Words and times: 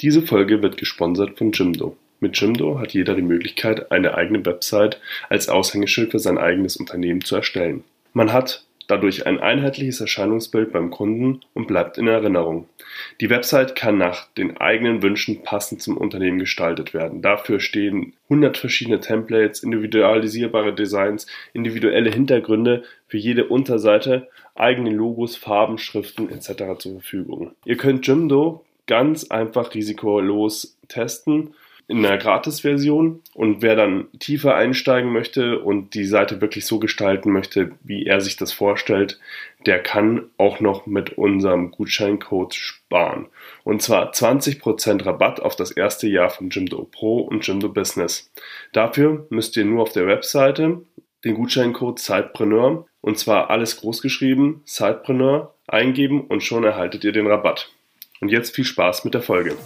Diese 0.00 0.22
Folge 0.22 0.62
wird 0.62 0.76
gesponsert 0.76 1.38
von 1.38 1.50
Jimdo. 1.50 1.96
Mit 2.20 2.40
Jimdo 2.40 2.78
hat 2.78 2.94
jeder 2.94 3.16
die 3.16 3.22
Möglichkeit, 3.22 3.90
eine 3.90 4.14
eigene 4.14 4.46
Website 4.46 5.00
als 5.28 5.48
Aushängeschild 5.48 6.12
für 6.12 6.20
sein 6.20 6.38
eigenes 6.38 6.76
Unternehmen 6.76 7.22
zu 7.22 7.34
erstellen. 7.34 7.82
Man 8.12 8.32
hat 8.32 8.64
dadurch 8.86 9.26
ein 9.26 9.40
einheitliches 9.40 10.00
Erscheinungsbild 10.00 10.72
beim 10.72 10.90
Kunden 10.90 11.40
und 11.52 11.66
bleibt 11.66 11.98
in 11.98 12.06
Erinnerung. 12.06 12.68
Die 13.20 13.28
Website 13.28 13.74
kann 13.74 13.98
nach 13.98 14.28
den 14.32 14.56
eigenen 14.56 15.02
Wünschen 15.02 15.42
passend 15.42 15.82
zum 15.82 15.96
Unternehmen 15.96 16.38
gestaltet 16.38 16.94
werden. 16.94 17.20
Dafür 17.20 17.58
stehen 17.58 18.14
100 18.30 18.56
verschiedene 18.56 19.00
Templates, 19.00 19.64
individualisierbare 19.64 20.74
Designs, 20.74 21.26
individuelle 21.52 22.10
Hintergründe 22.10 22.84
für 23.08 23.18
jede 23.18 23.46
Unterseite, 23.46 24.28
eigene 24.54 24.90
Logos, 24.90 25.36
Farben, 25.36 25.78
Schriften 25.78 26.30
etc. 26.30 26.78
zur 26.78 26.92
Verfügung. 26.92 27.52
Ihr 27.64 27.76
könnt 27.76 28.06
Jimdo 28.06 28.64
ganz 28.88 29.30
einfach 29.30 29.74
risikolos 29.74 30.76
testen 30.88 31.54
in 31.88 32.04
einer 32.04 32.18
Gratis-Version 32.18 33.22
und 33.32 33.62
wer 33.62 33.74
dann 33.74 34.08
tiefer 34.18 34.54
einsteigen 34.54 35.10
möchte 35.10 35.58
und 35.60 35.94
die 35.94 36.04
Seite 36.04 36.42
wirklich 36.42 36.66
so 36.66 36.78
gestalten 36.78 37.32
möchte, 37.32 37.72
wie 37.82 38.04
er 38.04 38.20
sich 38.20 38.36
das 38.36 38.52
vorstellt, 38.52 39.18
der 39.64 39.82
kann 39.82 40.26
auch 40.36 40.60
noch 40.60 40.86
mit 40.86 41.16
unserem 41.16 41.70
Gutscheincode 41.70 42.54
sparen. 42.54 43.28
Und 43.64 43.80
zwar 43.80 44.12
20% 44.12 45.06
Rabatt 45.06 45.40
auf 45.40 45.56
das 45.56 45.70
erste 45.70 46.06
Jahr 46.08 46.28
von 46.28 46.50
Jimdo 46.50 46.86
Pro 46.90 47.20
und 47.20 47.46
Jimdo 47.46 47.70
Business. 47.70 48.30
Dafür 48.72 49.26
müsst 49.30 49.56
ihr 49.56 49.64
nur 49.64 49.82
auf 49.82 49.92
der 49.92 50.06
Webseite 50.06 50.82
den 51.24 51.34
Gutscheincode 51.34 51.98
Sidepreneur 51.98 52.86
und 53.00 53.18
zwar 53.18 53.48
alles 53.48 53.80
großgeschrieben, 53.80 54.60
Sidepreneur 54.66 55.54
eingeben 55.66 56.20
und 56.20 56.42
schon 56.42 56.64
erhaltet 56.64 57.04
ihr 57.04 57.12
den 57.12 57.26
Rabatt. 57.26 57.72
Und 58.20 58.30
jetzt 58.30 58.54
viel 58.54 58.64
Spaß 58.64 59.04
mit 59.04 59.14
der 59.14 59.22
Folge. 59.22 59.56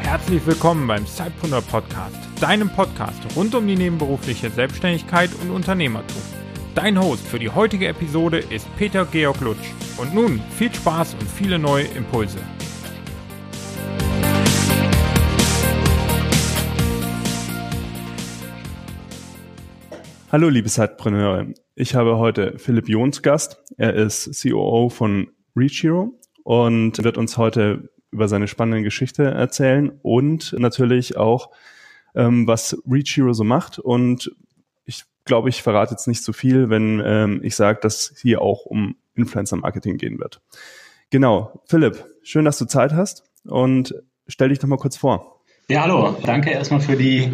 Herzlich 0.00 0.44
willkommen 0.46 0.86
beim 0.88 1.06
Sidepreneur 1.06 1.62
Podcast, 1.62 2.16
deinem 2.40 2.68
Podcast 2.68 3.20
rund 3.36 3.54
um 3.54 3.66
die 3.66 3.76
nebenberufliche 3.76 4.50
Selbstständigkeit 4.50 5.30
und 5.42 5.50
Unternehmertum. 5.50 6.22
Dein 6.74 6.98
Host 6.98 7.26
für 7.26 7.38
die 7.38 7.50
heutige 7.50 7.86
Episode 7.86 8.38
ist 8.38 8.66
Peter 8.78 9.04
Georg 9.04 9.40
Lutsch. 9.40 9.70
Und 9.98 10.14
nun 10.14 10.40
viel 10.56 10.74
Spaß 10.74 11.14
und 11.14 11.28
viele 11.28 11.58
neue 11.58 11.84
Impulse. 11.84 12.38
Hallo 20.32 20.48
liebe 20.48 20.70
Zeitpreneure, 20.70 21.48
ich 21.74 21.94
habe 21.94 22.16
heute 22.16 22.58
Philipp 22.58 22.88
Jons 22.88 23.20
Gast. 23.20 23.62
Er 23.76 23.92
ist 23.92 24.40
COO 24.40 24.88
von 24.88 25.28
ReachHero 25.54 26.18
und 26.42 27.04
wird 27.04 27.18
uns 27.18 27.36
heute 27.36 27.90
über 28.10 28.28
seine 28.28 28.48
spannende 28.48 28.82
Geschichte 28.82 29.24
erzählen 29.24 29.92
und 30.00 30.54
natürlich 30.58 31.18
auch, 31.18 31.50
ähm, 32.14 32.46
was 32.46 32.82
ReachHero 32.90 33.34
so 33.34 33.44
macht. 33.44 33.78
Und 33.78 34.34
ich 34.86 35.04
glaube, 35.26 35.50
ich 35.50 35.62
verrate 35.62 35.90
jetzt 35.90 36.08
nicht 36.08 36.24
zu 36.24 36.32
so 36.32 36.38
viel, 36.38 36.70
wenn 36.70 37.02
ähm, 37.04 37.40
ich 37.42 37.54
sage, 37.54 37.80
dass 37.82 38.14
hier 38.18 38.40
auch 38.40 38.64
um 38.64 38.96
Influencer-Marketing 39.16 39.98
gehen 39.98 40.18
wird. 40.18 40.40
Genau, 41.10 41.62
Philipp, 41.66 42.06
schön, 42.22 42.46
dass 42.46 42.56
du 42.56 42.64
Zeit 42.64 42.94
hast 42.94 43.24
und 43.44 43.94
stell 44.28 44.48
dich 44.48 44.60
doch 44.60 44.68
mal 44.68 44.78
kurz 44.78 44.96
vor. 44.96 45.42
Ja, 45.68 45.82
hallo. 45.82 46.16
Danke 46.24 46.50
erstmal 46.50 46.80
für 46.80 46.96
die 46.96 47.30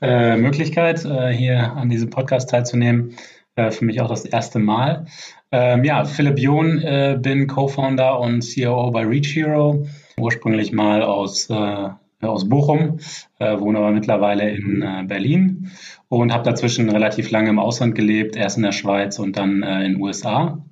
äh, 0.00 0.36
Möglichkeit, 0.36 1.04
äh, 1.04 1.30
hier 1.30 1.72
an 1.72 1.88
diesem 1.88 2.10
Podcast 2.10 2.50
teilzunehmen. 2.50 3.16
Äh, 3.56 3.70
für 3.70 3.84
mich 3.84 4.00
auch 4.00 4.08
das 4.08 4.24
erste 4.24 4.58
Mal. 4.58 5.06
Ähm, 5.52 5.84
ja, 5.84 6.04
Philipp 6.04 6.38
John, 6.38 6.78
äh, 6.78 7.16
bin 7.20 7.46
Co-Founder 7.46 8.18
und 8.18 8.44
COO 8.44 8.90
bei 8.90 9.02
Reach 9.02 9.34
Hero. 9.36 9.86
Ursprünglich 10.18 10.72
mal 10.72 11.02
aus, 11.02 11.48
äh, 11.50 11.88
aus 12.20 12.48
Bochum, 12.48 13.00
wohne 13.38 13.78
aber 13.78 13.90
mittlerweile 13.90 14.48
in 14.48 15.06
Berlin 15.06 15.70
und 16.08 16.32
habe 16.32 16.42
dazwischen 16.42 16.88
relativ 16.88 17.30
lange 17.30 17.50
im 17.50 17.58
Ausland 17.58 17.94
gelebt, 17.94 18.34
erst 18.34 18.56
in 18.56 18.62
der 18.62 18.72
Schweiz 18.72 19.18
und 19.18 19.36
dann 19.36 19.62
in 19.62 19.92
den 19.92 20.00
USA. 20.00 20.64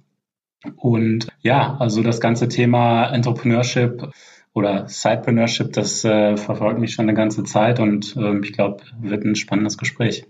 Und 0.77 1.29
ja, 1.43 1.77
also 1.79 2.03
das 2.03 2.23
ganze 2.23 2.49
Thema 2.49 3.11
Entrepreneurship 3.11 4.13
oder 4.55 4.87
Sidepreneurship, 4.89 5.73
das 5.73 6.05
äh, 6.05 6.37
verfolgt 6.37 6.79
mich 6.79 6.93
schon 6.93 7.07
eine 7.09 7.15
ganze 7.15 7.45
Zeit 7.45 7.81
und 7.81 8.17
äh, 8.17 8.39
ich 8.41 8.53
glaube, 8.53 8.83
wird 9.01 9.25
ein 9.25 9.35
spannendes 9.35 9.79
Gespräch. 9.79 10.27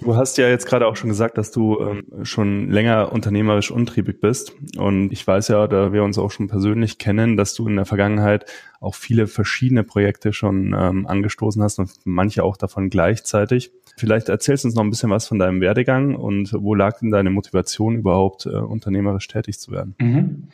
Du 0.00 0.16
hast 0.16 0.38
ja 0.38 0.48
jetzt 0.48 0.66
gerade 0.66 0.86
auch 0.86 0.96
schon 0.96 1.10
gesagt, 1.10 1.38
dass 1.38 1.50
du 1.50 1.78
ähm, 1.80 2.24
schon 2.24 2.70
länger 2.70 3.12
unternehmerisch 3.12 3.70
untriebig 3.70 4.20
bist. 4.20 4.52
Und 4.76 5.12
ich 5.12 5.24
weiß 5.26 5.48
ja, 5.48 5.66
da 5.66 5.92
wir 5.92 6.02
uns 6.02 6.18
auch 6.18 6.30
schon 6.30 6.48
persönlich 6.48 6.98
kennen, 6.98 7.36
dass 7.36 7.54
du 7.54 7.68
in 7.68 7.76
der 7.76 7.84
Vergangenheit 7.84 8.46
auch 8.80 8.94
viele 8.94 9.26
verschiedene 9.26 9.84
Projekte 9.84 10.32
schon 10.32 10.74
ähm, 10.76 11.06
angestoßen 11.06 11.62
hast 11.62 11.78
und 11.78 11.92
manche 12.04 12.42
auch 12.42 12.56
davon 12.56 12.90
gleichzeitig. 12.90 13.70
Vielleicht 13.96 14.28
erzählst 14.28 14.64
du 14.64 14.68
uns 14.68 14.74
noch 14.74 14.82
ein 14.82 14.90
bisschen 14.90 15.10
was 15.10 15.28
von 15.28 15.38
deinem 15.38 15.60
Werdegang 15.60 16.16
und 16.16 16.52
wo 16.52 16.74
lag 16.74 16.98
denn 16.98 17.10
deine 17.10 17.30
Motivation 17.30 17.96
überhaupt, 17.96 18.46
äh, 18.46 18.50
unternehmerisch 18.50 19.28
tätig 19.28 19.60
zu 19.60 19.72
werden? 19.72 19.94
Mhm. 20.00 20.48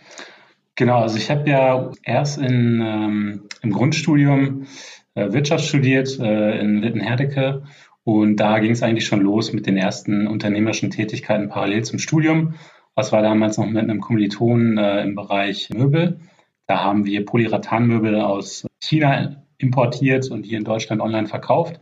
Genau, 0.79 1.01
also 1.01 1.19
ich 1.19 1.29
habe 1.29 1.51
ja 1.51 1.91
erst 2.05 2.39
in, 2.39 2.81
ähm, 2.81 3.49
im 3.63 3.73
Grundstudium 3.73 4.69
äh, 5.17 5.33
Wirtschaft 5.33 5.65
studiert 5.65 6.21
äh, 6.21 6.61
in 6.61 6.83
Wittenherdecke 6.83 7.65
und 8.05 8.37
da 8.37 8.61
ging 8.61 8.71
es 8.71 8.85
eigentlich 8.85 9.05
schon 9.05 9.21
los 9.21 9.53
mit 9.53 9.67
den 9.67 9.77
ersten 9.77 10.29
unternehmerischen 10.29 10.93
Tätigkeiten 10.93 11.49
parallel 11.49 11.83
zum 11.83 11.99
Studium. 11.99 12.55
Was 12.95 13.11
war 13.11 13.23
damals 13.23 13.59
noch 13.59 13.67
mit 13.67 13.83
einem 13.83 14.01
Kommilitonen 14.01 14.79
äh, 14.79 15.03
im 15.03 15.17
Bereich 15.17 15.69
Möbel. 15.71 16.21
Da 16.69 16.85
haben 16.85 17.05
wir 17.05 17.27
Polyrathanmöbel 17.27 18.21
aus 18.21 18.65
China 18.81 19.43
importiert 19.59 20.31
und 20.31 20.45
hier 20.45 20.59
in 20.59 20.65
Deutschland 20.65 21.03
online 21.03 21.27
verkauft, 21.27 21.81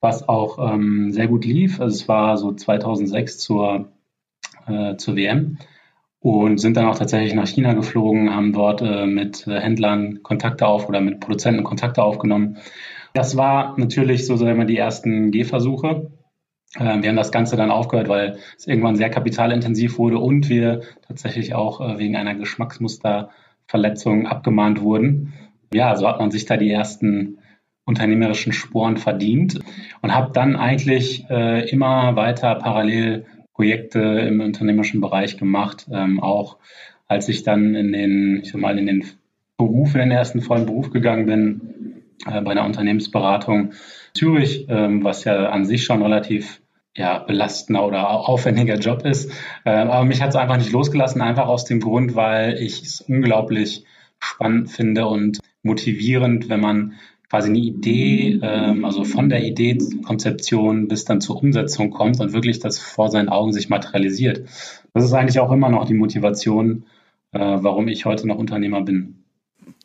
was 0.00 0.28
auch 0.28 0.74
ähm, 0.74 1.10
sehr 1.10 1.28
gut 1.28 1.46
lief. 1.46 1.80
Also 1.80 1.94
es 1.94 2.06
war 2.06 2.36
so 2.36 2.52
2006 2.52 3.38
zur, 3.38 3.88
äh, 4.66 4.96
zur 4.96 5.16
WM 5.16 5.56
und 6.20 6.58
sind 6.58 6.76
dann 6.76 6.86
auch 6.86 6.98
tatsächlich 6.98 7.34
nach 7.34 7.46
China 7.46 7.74
geflogen, 7.74 8.34
haben 8.34 8.52
dort 8.52 8.82
äh, 8.82 9.06
mit 9.06 9.46
äh, 9.46 9.60
Händlern 9.60 10.22
Kontakte 10.22 10.66
auf 10.66 10.88
oder 10.88 11.00
mit 11.00 11.20
Produzenten 11.20 11.62
Kontakte 11.62 12.02
aufgenommen. 12.02 12.58
Das 13.14 13.36
war 13.36 13.78
natürlich 13.78 14.26
so 14.26 14.36
sagen 14.36 14.58
wir 14.58 14.64
die 14.64 14.76
ersten 14.76 15.30
Gehversuche. 15.30 16.10
Äh, 16.74 17.02
wir 17.02 17.08
haben 17.08 17.16
das 17.16 17.32
Ganze 17.32 17.56
dann 17.56 17.70
aufgehört, 17.70 18.08
weil 18.08 18.38
es 18.56 18.66
irgendwann 18.66 18.96
sehr 18.96 19.10
kapitalintensiv 19.10 19.98
wurde 19.98 20.18
und 20.18 20.48
wir 20.48 20.82
tatsächlich 21.06 21.54
auch 21.54 21.80
äh, 21.80 21.98
wegen 21.98 22.16
einer 22.16 22.34
Geschmacksmusterverletzung 22.34 24.26
abgemahnt 24.26 24.80
wurden. 24.80 25.34
Ja, 25.72 25.96
so 25.96 26.08
hat 26.08 26.18
man 26.18 26.30
sich 26.30 26.44
da 26.44 26.56
die 26.56 26.70
ersten 26.70 27.38
unternehmerischen 27.84 28.52
Sporen 28.52 28.96
verdient 28.96 29.60
und 30.02 30.14
habe 30.14 30.32
dann 30.32 30.56
eigentlich 30.56 31.24
äh, 31.30 31.68
immer 31.70 32.16
weiter 32.16 32.56
parallel 32.56 33.26
Projekte 33.56 34.00
im 34.00 34.40
unternehmerischen 34.42 35.00
Bereich 35.00 35.38
gemacht, 35.38 35.86
ähm, 35.90 36.20
auch 36.20 36.58
als 37.08 37.28
ich 37.30 37.42
dann 37.42 37.74
in 37.74 37.92
den, 37.92 38.40
ich 38.42 38.52
sag 38.52 38.60
mal, 38.60 38.78
in 38.78 38.86
den 38.86 39.04
Beruf, 39.56 39.94
in 39.94 40.00
den 40.00 40.10
ersten 40.10 40.42
vollen 40.42 40.66
Beruf 40.66 40.90
gegangen 40.90 41.24
bin, 41.24 42.02
äh, 42.26 42.42
bei 42.42 42.50
einer 42.50 42.66
Unternehmensberatung 42.66 43.72
Zürich, 44.12 44.66
ähm, 44.68 45.02
was 45.04 45.24
ja 45.24 45.48
an 45.48 45.64
sich 45.64 45.84
schon 45.84 46.02
relativ 46.02 46.60
ja, 46.94 47.18
belastender 47.18 47.86
oder 47.86 48.10
aufwendiger 48.10 48.76
Job 48.76 49.06
ist. 49.06 49.32
Äh, 49.64 49.70
aber 49.70 50.04
mich 50.04 50.20
hat 50.20 50.30
es 50.30 50.36
einfach 50.36 50.58
nicht 50.58 50.72
losgelassen, 50.72 51.22
einfach 51.22 51.46
aus 51.46 51.64
dem 51.64 51.80
Grund, 51.80 52.14
weil 52.14 52.58
ich 52.60 52.82
es 52.82 53.00
unglaublich 53.00 53.84
spannend 54.18 54.70
finde 54.70 55.06
und 55.06 55.38
motivierend, 55.62 56.50
wenn 56.50 56.60
man 56.60 56.94
quasi 57.28 57.48
eine 57.48 57.58
Idee, 57.58 58.38
ähm, 58.42 58.84
also 58.84 59.04
von 59.04 59.28
der 59.28 59.44
Idee, 59.44 59.78
Konzeption 60.04 60.88
bis 60.88 61.04
dann 61.04 61.20
zur 61.20 61.42
Umsetzung 61.42 61.90
kommt 61.90 62.20
und 62.20 62.32
wirklich 62.32 62.60
das 62.60 62.78
vor 62.78 63.10
seinen 63.10 63.28
Augen 63.28 63.52
sich 63.52 63.68
materialisiert. 63.68 64.48
Das 64.94 65.04
ist 65.04 65.12
eigentlich 65.12 65.40
auch 65.40 65.52
immer 65.52 65.68
noch 65.68 65.86
die 65.86 65.94
Motivation, 65.94 66.84
äh, 67.32 67.38
warum 67.38 67.88
ich 67.88 68.04
heute 68.04 68.26
noch 68.26 68.38
Unternehmer 68.38 68.82
bin. 68.82 69.24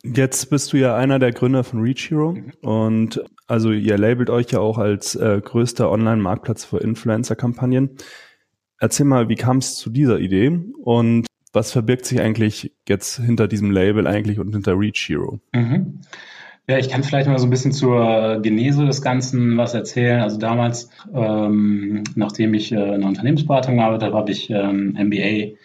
Jetzt 0.04 0.50
bist 0.50 0.72
du 0.72 0.78
ja 0.78 0.96
einer 0.96 1.18
der 1.18 1.32
Gründer 1.32 1.64
von 1.64 1.80
Reach 1.80 2.10
Hero 2.10 2.32
mhm. 2.32 2.52
und 2.60 3.24
also 3.46 3.70
ihr 3.70 3.98
labelt 3.98 4.30
euch 4.30 4.50
ja 4.50 4.58
auch 4.58 4.78
als 4.78 5.14
äh, 5.14 5.40
größter 5.44 5.90
Online-Marktplatz 5.90 6.64
für 6.64 6.78
Influencer-Kampagnen. 6.78 7.90
Erzähl 8.78 9.06
mal, 9.06 9.28
wie 9.28 9.36
kam 9.36 9.58
es 9.58 9.76
zu 9.76 9.90
dieser 9.90 10.18
Idee 10.18 10.58
und 10.82 11.26
was 11.52 11.70
verbirgt 11.70 12.06
sich 12.06 12.20
eigentlich 12.20 12.72
jetzt 12.88 13.16
hinter 13.16 13.46
diesem 13.46 13.70
Label 13.70 14.06
eigentlich 14.06 14.38
und 14.38 14.52
hinter 14.52 14.78
Reach 14.78 15.06
Hero? 15.08 15.38
Mhm. 15.52 16.00
Ja, 16.68 16.78
ich 16.78 16.88
kann 16.88 17.02
vielleicht 17.02 17.28
mal 17.28 17.38
so 17.40 17.46
ein 17.46 17.50
bisschen 17.50 17.72
zur 17.72 18.40
Genese 18.40 18.86
des 18.86 19.02
Ganzen 19.02 19.56
was 19.56 19.74
erzählen. 19.74 20.20
Also 20.20 20.38
damals, 20.38 20.90
ähm, 21.12 22.04
nachdem 22.14 22.54
ich 22.54 22.70
äh, 22.70 22.94
in 22.94 23.00
der 23.00 23.08
Unternehmensberatung 23.08 23.76
gearbeitet 23.76 24.04
habe, 24.04 24.16
habe 24.16 24.30
ich 24.30 24.48
ähm, 24.48 24.96
MBA 24.96 25.56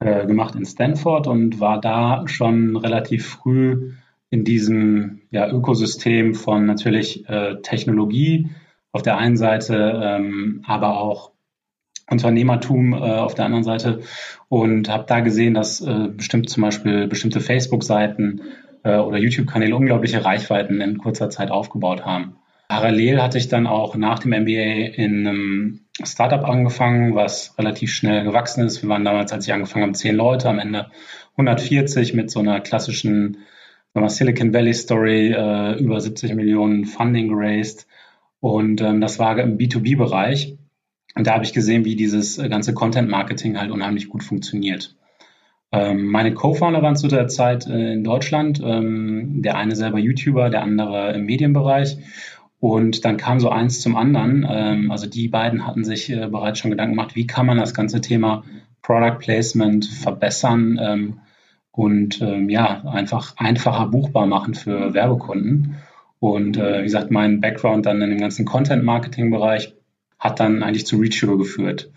äh, 0.00 0.26
gemacht 0.26 0.54
in 0.54 0.64
Stanford 0.64 1.26
und 1.26 1.60
war 1.60 1.78
da 1.78 2.26
schon 2.26 2.76
relativ 2.76 3.26
früh 3.26 3.92
in 4.30 4.44
diesem 4.44 5.20
ja, 5.30 5.50
Ökosystem 5.50 6.34
von 6.34 6.64
natürlich 6.64 7.28
äh, 7.28 7.60
Technologie, 7.60 8.48
auf 8.92 9.02
der 9.02 9.18
einen 9.18 9.36
Seite, 9.36 10.00
ähm, 10.02 10.64
aber 10.66 10.98
auch 10.98 11.32
Unternehmertum 12.10 12.94
äh, 12.94 12.96
auf 12.96 13.34
der 13.34 13.44
anderen 13.44 13.64
Seite 13.64 14.00
und 14.48 14.88
habe 14.88 15.04
da 15.06 15.20
gesehen, 15.20 15.52
dass 15.52 15.80
äh, 15.80 16.08
bestimmt 16.08 16.48
zum 16.48 16.62
Beispiel 16.62 17.06
bestimmte 17.06 17.40
Facebook-Seiten 17.40 18.40
äh, 18.82 18.96
oder 18.96 19.18
YouTube-Kanäle 19.18 19.76
unglaubliche 19.76 20.24
Reichweiten 20.24 20.80
in 20.80 20.98
kurzer 20.98 21.30
Zeit 21.30 21.50
aufgebaut 21.50 22.04
haben. 22.04 22.36
Parallel 22.68 23.20
hatte 23.20 23.38
ich 23.38 23.48
dann 23.48 23.66
auch 23.66 23.96
nach 23.96 24.20
dem 24.20 24.30
MBA 24.30 24.94
in 24.94 25.26
einem 25.26 25.80
Startup 26.04 26.44
angefangen, 26.44 27.16
was 27.16 27.58
relativ 27.58 27.92
schnell 27.92 28.22
gewachsen 28.22 28.64
ist. 28.64 28.82
Wir 28.82 28.88
waren 28.88 29.04
damals, 29.04 29.32
als 29.32 29.46
ich 29.46 29.52
angefangen 29.52 29.82
habe, 29.82 29.92
zehn 29.94 30.14
Leute, 30.14 30.48
am 30.48 30.60
Ende 30.60 30.90
140 31.32 32.14
mit 32.14 32.30
so 32.30 32.38
einer 32.40 32.60
klassischen 32.60 33.38
Silicon 34.06 34.54
Valley 34.54 34.72
Story, 34.72 35.32
äh, 35.32 35.78
über 35.80 36.00
70 36.00 36.34
Millionen 36.34 36.84
Funding 36.84 37.28
geraced. 37.28 37.88
Und 38.38 38.80
ähm, 38.80 39.00
das 39.00 39.18
war 39.18 39.36
im 39.38 39.58
B2B-Bereich. 39.58 40.56
Und 41.16 41.26
da 41.26 41.34
habe 41.34 41.44
ich 41.44 41.52
gesehen, 41.52 41.84
wie 41.84 41.96
dieses 41.96 42.36
ganze 42.36 42.72
Content-Marketing 42.72 43.58
halt 43.58 43.72
unheimlich 43.72 44.08
gut 44.08 44.22
funktioniert. 44.22 44.94
Ähm, 45.72 46.06
meine 46.06 46.34
Co-Founder 46.34 46.82
waren 46.82 46.96
zu 46.96 47.08
der 47.08 47.28
Zeit 47.28 47.66
äh, 47.66 47.92
in 47.92 48.04
Deutschland, 48.04 48.60
ähm, 48.64 49.42
der 49.42 49.56
eine 49.56 49.76
selber 49.76 49.98
YouTuber, 49.98 50.50
der 50.50 50.62
andere 50.62 51.12
im 51.12 51.26
Medienbereich. 51.26 51.98
Und 52.58 53.04
dann 53.04 53.16
kam 53.16 53.40
so 53.40 53.50
eins 53.50 53.80
zum 53.80 53.96
anderen. 53.96 54.46
Ähm, 54.48 54.90
also 54.90 55.06
die 55.06 55.28
beiden 55.28 55.66
hatten 55.66 55.84
sich 55.84 56.10
äh, 56.10 56.26
bereits 56.26 56.58
schon 56.58 56.70
Gedanken 56.70 56.94
gemacht, 56.94 57.14
wie 57.14 57.26
kann 57.26 57.46
man 57.46 57.58
das 57.58 57.74
ganze 57.74 58.00
Thema 58.00 58.44
Product 58.82 59.18
Placement 59.18 59.84
verbessern 59.84 61.20
und 61.70 62.18
ja, 62.48 62.82
einfach 62.86 63.36
einfacher 63.36 63.86
buchbar 63.86 64.26
machen 64.26 64.54
für 64.54 64.94
Werbekunden. 64.94 65.76
Und 66.18 66.56
äh, 66.56 66.80
wie 66.80 66.84
gesagt, 66.84 67.10
mein 67.10 67.40
Background 67.40 67.86
dann 67.86 68.02
in 68.02 68.10
dem 68.10 68.18
ganzen 68.18 68.44
Content-Marketing-Bereich 68.44 69.74
hat 70.18 70.40
dann 70.40 70.62
eigentlich 70.62 70.86
zu 70.86 70.98
Reachable 70.98 71.38
geführt. 71.38 71.90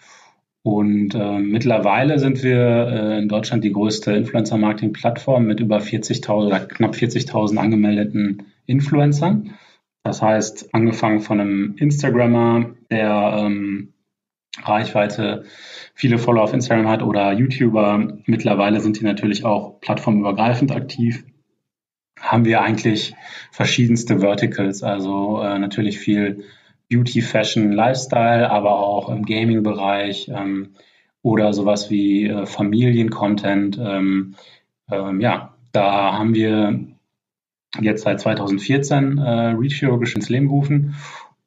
Und 0.63 1.13
äh, 1.13 1.39
mittlerweile 1.39 2.19
sind 2.19 2.41
wir 2.41 2.87
äh, 2.87 3.19
in 3.19 3.27
Deutschland 3.27 3.65
die 3.65 3.73
größte 3.73 4.13
Influencer-Marketing-Plattform 4.13 5.45
mit 5.45 5.59
über 5.59 5.79
40.000 5.79 6.47
oder 6.47 6.59
knapp 6.61 6.93
40.000 6.95 7.57
angemeldeten 7.57 8.45
Influencern. 8.65 9.55
Das 10.03 10.21
heißt, 10.21 10.73
angefangen 10.73 11.19
von 11.19 11.41
einem 11.41 11.75
Instagrammer, 11.77 12.75
der 12.89 13.43
ähm, 13.45 13.93
Reichweite, 14.61 15.43
viele 15.95 16.17
Follower 16.17 16.43
auf 16.43 16.53
Instagram 16.53 16.87
hat 16.87 17.03
oder 17.03 17.33
YouTuber. 17.33 18.19
Mittlerweile 18.25 18.79
sind 18.79 18.99
die 18.99 19.05
natürlich 19.05 19.43
auch 19.43 19.81
plattformübergreifend 19.81 20.71
aktiv. 20.71 21.25
Haben 22.19 22.45
wir 22.45 22.61
eigentlich 22.61 23.15
verschiedenste 23.51 24.19
Verticals, 24.19 24.81
also 24.81 25.41
äh, 25.41 25.59
natürlich 25.59 25.99
viel 25.99 26.45
Beauty, 26.93 27.21
Fashion, 27.21 27.71
Lifestyle, 27.71 28.49
aber 28.49 28.79
auch 28.79 29.09
im 29.09 29.25
Gaming-Bereich 29.25 30.29
ähm, 30.29 30.69
oder 31.23 31.53
sowas 31.53 31.89
wie 31.89 32.27
äh, 32.27 32.45
Familien-Content. 32.45 33.79
Ähm, 33.81 34.35
ähm, 34.91 35.19
ja, 35.19 35.55
da 35.71 36.13
haben 36.13 36.35
wir 36.35 36.79
jetzt 37.81 38.03
seit 38.03 38.19
2014 38.19 39.17
äh, 39.17 39.29
Reach 39.51 39.81
ins 39.81 40.29
Leben 40.29 40.47
gerufen 40.47 40.95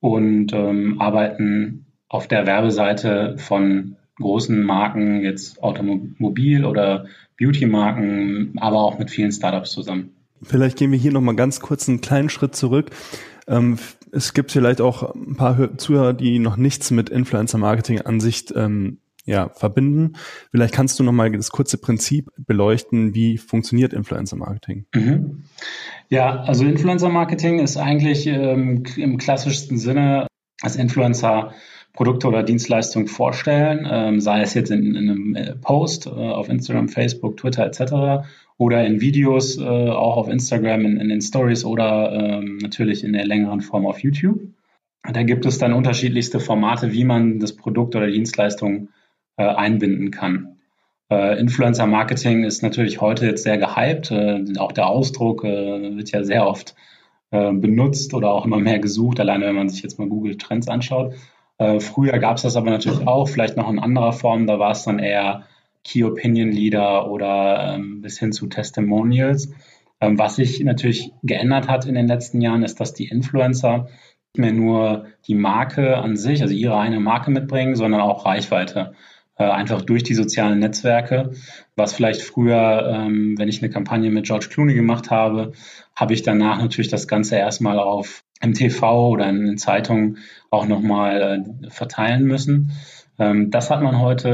und 0.01 0.53
ähm, 0.53 1.01
arbeiten 1.01 1.87
auf 2.09 2.27
der 2.27 2.47
Werbeseite 2.47 3.37
von 3.39 3.97
großen 4.19 4.63
Marken, 4.63 5.23
jetzt 5.23 5.63
Automobil- 5.63 6.65
oder 6.65 7.07
Beauty-Marken, 7.39 8.55
aber 8.57 8.79
auch 8.79 8.99
mit 8.99 9.11
vielen 9.11 9.31
Startups 9.31 9.71
zusammen. 9.71 10.17
Vielleicht 10.43 10.79
gehen 10.79 10.91
wir 10.91 10.99
hier 10.99 11.13
nochmal 11.13 11.37
ganz 11.37 11.61
kurz 11.61 11.89
einen 11.89 12.01
kleinen 12.01 12.31
Schritt 12.31 12.57
zurück. 12.57 12.91
Ähm, 13.47 13.79
es 14.17 14.33
gibt 14.33 14.51
vielleicht 14.51 14.81
auch 14.81 15.15
ein 15.15 15.37
paar 15.37 15.77
Zuhörer, 15.79 16.15
die 16.15 16.39
noch 16.39 16.57
nichts 16.57 16.91
mit 16.91 17.11
Influencer-Marketing-Ansicht 17.11 18.53
ähm, 18.57 18.99
ja, 19.27 19.51
verbinden. 19.51 20.15
Vielleicht 20.51 20.73
kannst 20.73 20.99
du 20.99 21.03
noch 21.03 21.13
mal 21.13 21.31
das 21.33 21.51
kurze 21.51 21.79
Prinzip 21.79 22.31
beleuchten, 22.39 23.15
wie 23.15 23.39
funktioniert 23.39 23.93
Influencer-Marketing? 23.93 24.87
Mhm. 24.95 25.45
Ja, 26.09 26.43
also 26.43 26.65
Influencer-Marketing 26.65 27.59
ist 27.59 27.77
eigentlich 27.77 28.27
ähm, 28.27 28.85
im 28.97 29.19
klassischsten 29.19 29.79
Sinne 29.79 30.27
als 30.63 30.77
Influencer 30.77 31.53
Produkte 31.97 32.29
oder 32.29 32.43
Dienstleistungen 32.43 33.09
vorstellen, 33.09 33.89
ähm, 33.91 34.21
sei 34.21 34.43
es 34.43 34.55
jetzt 34.55 34.71
in, 34.71 34.95
in 34.95 34.97
einem 34.97 35.35
äh, 35.35 35.55
Post 35.57 36.07
äh, 36.07 36.11
auf 36.11 36.49
Instagram, 36.49 36.89
Facebook, 36.89 37.39
Twitter 37.39 37.67
etc. 37.67 38.29
oder 38.59 38.87
in 38.87 39.01
Videos 39.01 39.59
äh, 39.59 39.65
auch 39.65 40.17
auf 40.17 40.29
Instagram, 40.29 40.85
in, 40.85 40.99
in 40.99 41.09
den 41.09 41.23
Stories 41.23 41.65
oder 41.65 42.13
ähm, 42.13 42.59
natürlich 42.59 43.03
in 43.03 43.15
der 43.15 43.27
längeren 43.27 43.63
Form 43.63 43.87
auf 43.87 43.99
YouTube. 44.01 44.41
Da 45.11 45.23
gibt 45.23 45.47
es 45.47 45.59
dann 45.59 45.73
unterschiedlichste 45.73 46.39
Formate, 46.39 46.93
wie 46.93 47.05
man 47.05 47.41
das 47.41 47.57
Produkt 47.57 47.97
oder 47.97 48.09
Dienstleistung 48.09 48.89
äh, 49.37 49.45
einbinden 49.45 50.11
kann. 50.11 50.57
Äh, 51.11 51.39
Influencer 51.41 51.87
Marketing 51.87 52.45
ist 52.45 52.63
natürlich 52.63 53.01
heute 53.01 53.27
jetzt 53.27 53.45
sehr 53.45 53.59
gehypt. 53.59 54.11
Äh, 54.11 54.45
auch 54.59 54.73
der 54.73 54.89
Ausdruck 54.89 55.45
wird 55.45 56.11
ja 56.11 56.23
sehr 56.23 56.47
oft 56.47 56.75
benutzt 57.31 58.15
oder 58.15 58.31
auch 58.31 58.47
immer 58.47 58.61
mehr 58.61 58.79
gesucht, 58.79 59.19
alleine 59.19 59.47
wenn 59.47 59.57
man 59.57 59.69
sich 59.69 59.83
jetzt 59.83 59.99
mal 59.99 60.09
Google 60.09 60.37
Trends 60.37 60.69
anschaut. 60.69 61.13
Äh, 61.59 61.81
früher 61.81 62.19
gab 62.19 62.37
es 62.37 62.43
das 62.43 62.57
aber 62.57 62.71
natürlich 62.71 63.07
auch, 63.07 63.29
vielleicht 63.29 63.57
noch 63.57 63.71
in 63.71 63.79
anderer 63.79 64.13
Form. 64.13 64.47
Da 64.47 64.59
war 64.59 64.73
es 64.73 64.85
dann 64.85 64.99
eher 64.99 65.45
Key 65.85 66.05
Opinion 66.05 66.51
Leader 66.51 67.11
oder 67.11 67.75
ähm, 67.75 68.03
bis 68.03 68.19
hin 68.19 68.33
zu 68.33 68.47
Testimonials. 68.47 69.53
Ähm, 70.01 70.19
was 70.19 70.37
sich 70.37 70.61
natürlich 70.61 71.13
geändert 71.23 71.69
hat 71.69 71.87
in 71.87 71.95
den 71.95 72.07
letzten 72.07 72.41
Jahren, 72.41 72.63
ist, 72.63 72.81
dass 72.81 72.93
die 72.93 73.09
Influencer 73.09 73.89
nicht 74.35 74.39
mehr 74.39 74.53
nur 74.53 75.07
die 75.27 75.35
Marke 75.35 75.97
an 75.97 76.17
sich, 76.17 76.43
also 76.43 76.53
ihre 76.53 76.79
eine 76.79 77.01
Marke 77.01 77.31
mitbringen, 77.31 77.77
sondern 77.77 78.03
auch 78.03 78.27
Reichweite. 78.27 78.93
Äh, 79.39 79.45
einfach 79.45 79.83
durch 79.83 80.03
die 80.03 80.15
sozialen 80.15 80.59
Netzwerke. 80.59 81.33
Was 81.77 81.93
vielleicht 81.93 82.23
früher, 82.23 82.91
ähm, 82.91 83.35
wenn 83.39 83.49
ich 83.49 83.63
eine 83.63 83.71
Kampagne 83.71 84.11
mit 84.11 84.27
George 84.27 84.49
Clooney 84.51 84.75
gemacht 84.75 85.11
habe, 85.11 85.53
habe 85.95 86.15
ich 86.15 86.23
danach 86.23 86.59
natürlich 86.59 86.89
das 86.89 87.07
Ganze 87.07 87.37
erstmal 87.37 87.79
auf 87.79 88.25
im 88.41 88.55
TV 88.55 89.09
oder 89.09 89.29
in 89.29 89.45
den 89.45 89.59
Zeitungen 89.59 90.19
auch 90.51 90.67
nochmal 90.67 91.45
äh, 91.65 91.71
verteilen 91.71 92.25
müssen. 92.25 92.73
Ähm, 93.19 93.51
das 93.51 93.71
hat 93.71 93.83
man 93.83 94.01
heute 94.01 94.29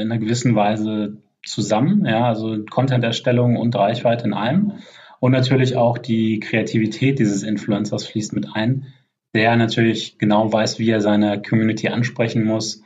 in 0.00 0.10
einer 0.10 0.18
gewissen 0.18 0.54
Weise 0.54 1.18
zusammen, 1.44 2.04
ja, 2.04 2.26
also 2.26 2.64
Content-Erstellung 2.64 3.56
und 3.56 3.74
Reichweite 3.74 4.26
in 4.26 4.34
einem. 4.34 4.72
Und 5.20 5.32
natürlich 5.32 5.76
auch 5.76 5.98
die 5.98 6.38
Kreativität 6.38 7.18
dieses 7.18 7.42
Influencers 7.42 8.06
fließt 8.06 8.34
mit 8.34 8.54
ein, 8.54 8.86
der 9.34 9.56
natürlich 9.56 10.18
genau 10.18 10.52
weiß, 10.52 10.78
wie 10.78 10.90
er 10.90 11.00
seine 11.00 11.42
Community 11.42 11.88
ansprechen 11.88 12.44
muss. 12.44 12.82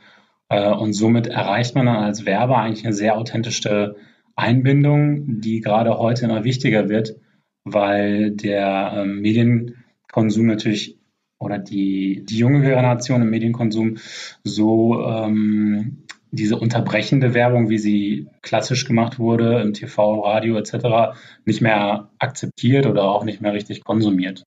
Äh, 0.49 0.71
und 0.71 0.93
somit 0.93 1.27
erreicht 1.27 1.75
man 1.75 1.85
dann 1.85 1.97
als 1.97 2.25
Werber 2.25 2.57
eigentlich 2.57 2.85
eine 2.85 2.93
sehr 2.93 3.17
authentische 3.17 3.95
Einbindung, 4.35 5.41
die 5.41 5.61
gerade 5.61 5.97
heute 5.99 6.25
immer 6.25 6.43
wichtiger 6.43 6.89
wird, 6.89 7.15
weil 7.65 8.31
der 8.31 8.93
ähm, 8.97 9.21
Medien 9.21 9.82
Konsum 10.13 10.45
natürlich 10.45 10.99
oder 11.39 11.57
die, 11.57 12.23
die 12.23 12.37
junge 12.37 12.61
Generation 12.61 13.21
im 13.21 13.29
Medienkonsum 13.29 13.97
so 14.43 15.03
ähm, 15.05 16.03
diese 16.31 16.57
unterbrechende 16.57 17.33
Werbung, 17.33 17.69
wie 17.69 17.77
sie 17.77 18.27
klassisch 18.41 18.85
gemacht 18.85 19.19
wurde 19.19 19.61
im 19.61 19.73
TV, 19.73 20.21
Radio 20.21 20.55
etc., 20.57 21.17
nicht 21.45 21.61
mehr 21.61 22.09
akzeptiert 22.19 22.85
oder 22.85 23.03
auch 23.03 23.25
nicht 23.25 23.41
mehr 23.41 23.53
richtig 23.53 23.83
konsumiert. 23.83 24.45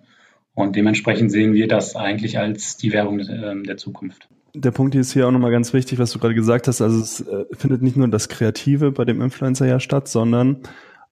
Und 0.54 0.74
dementsprechend 0.74 1.30
sehen 1.30 1.52
wir 1.52 1.68
das 1.68 1.96
eigentlich 1.96 2.38
als 2.38 2.76
die 2.76 2.92
Werbung 2.92 3.20
äh, 3.20 3.62
der 3.62 3.76
Zukunft. 3.76 4.28
Der 4.54 4.70
Punkt 4.70 4.94
ist 4.94 5.12
hier 5.12 5.28
auch 5.28 5.32
nochmal 5.32 5.50
ganz 5.50 5.74
wichtig, 5.74 5.98
was 5.98 6.12
du 6.12 6.18
gerade 6.18 6.34
gesagt 6.34 6.66
hast. 6.66 6.80
Also 6.80 6.98
es 6.98 7.20
äh, 7.20 7.44
findet 7.52 7.82
nicht 7.82 7.96
nur 7.96 8.08
das 8.08 8.28
Kreative 8.28 8.90
bei 8.90 9.04
dem 9.04 9.20
Influencer 9.20 9.66
ja 9.66 9.80
statt, 9.80 10.08
sondern 10.08 10.62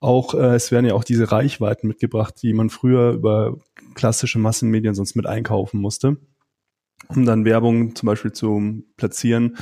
auch, 0.00 0.34
äh, 0.34 0.54
es 0.54 0.70
werden 0.70 0.86
ja 0.86 0.94
auch 0.94 1.04
diese 1.04 1.32
Reichweiten 1.32 1.88
mitgebracht, 1.88 2.34
die 2.42 2.52
man 2.52 2.70
früher 2.70 3.12
über 3.12 3.56
klassische 3.94 4.38
Massenmedien 4.38 4.94
sonst 4.94 5.14
mit 5.14 5.26
einkaufen 5.26 5.80
musste, 5.80 6.16
um 7.08 7.24
dann 7.24 7.44
Werbung 7.44 7.94
zum 7.94 8.06
Beispiel 8.06 8.32
zu 8.32 8.82
platzieren. 8.96 9.56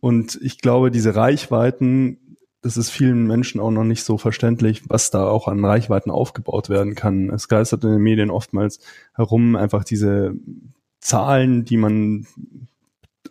Und 0.00 0.38
ich 0.42 0.58
glaube, 0.58 0.90
diese 0.90 1.14
Reichweiten, 1.14 2.36
das 2.60 2.76
ist 2.76 2.90
vielen 2.90 3.26
Menschen 3.26 3.60
auch 3.60 3.70
noch 3.70 3.84
nicht 3.84 4.04
so 4.04 4.18
verständlich, 4.18 4.82
was 4.88 5.10
da 5.10 5.26
auch 5.28 5.48
an 5.48 5.64
Reichweiten 5.64 6.10
aufgebaut 6.10 6.68
werden 6.68 6.94
kann. 6.94 7.30
Es 7.30 7.48
geistert 7.48 7.84
in 7.84 7.90
den 7.90 8.02
Medien 8.02 8.30
oftmals 8.30 8.78
herum 9.14 9.56
einfach 9.56 9.84
diese 9.84 10.34
Zahlen, 11.00 11.64
die 11.64 11.76
man 11.76 12.26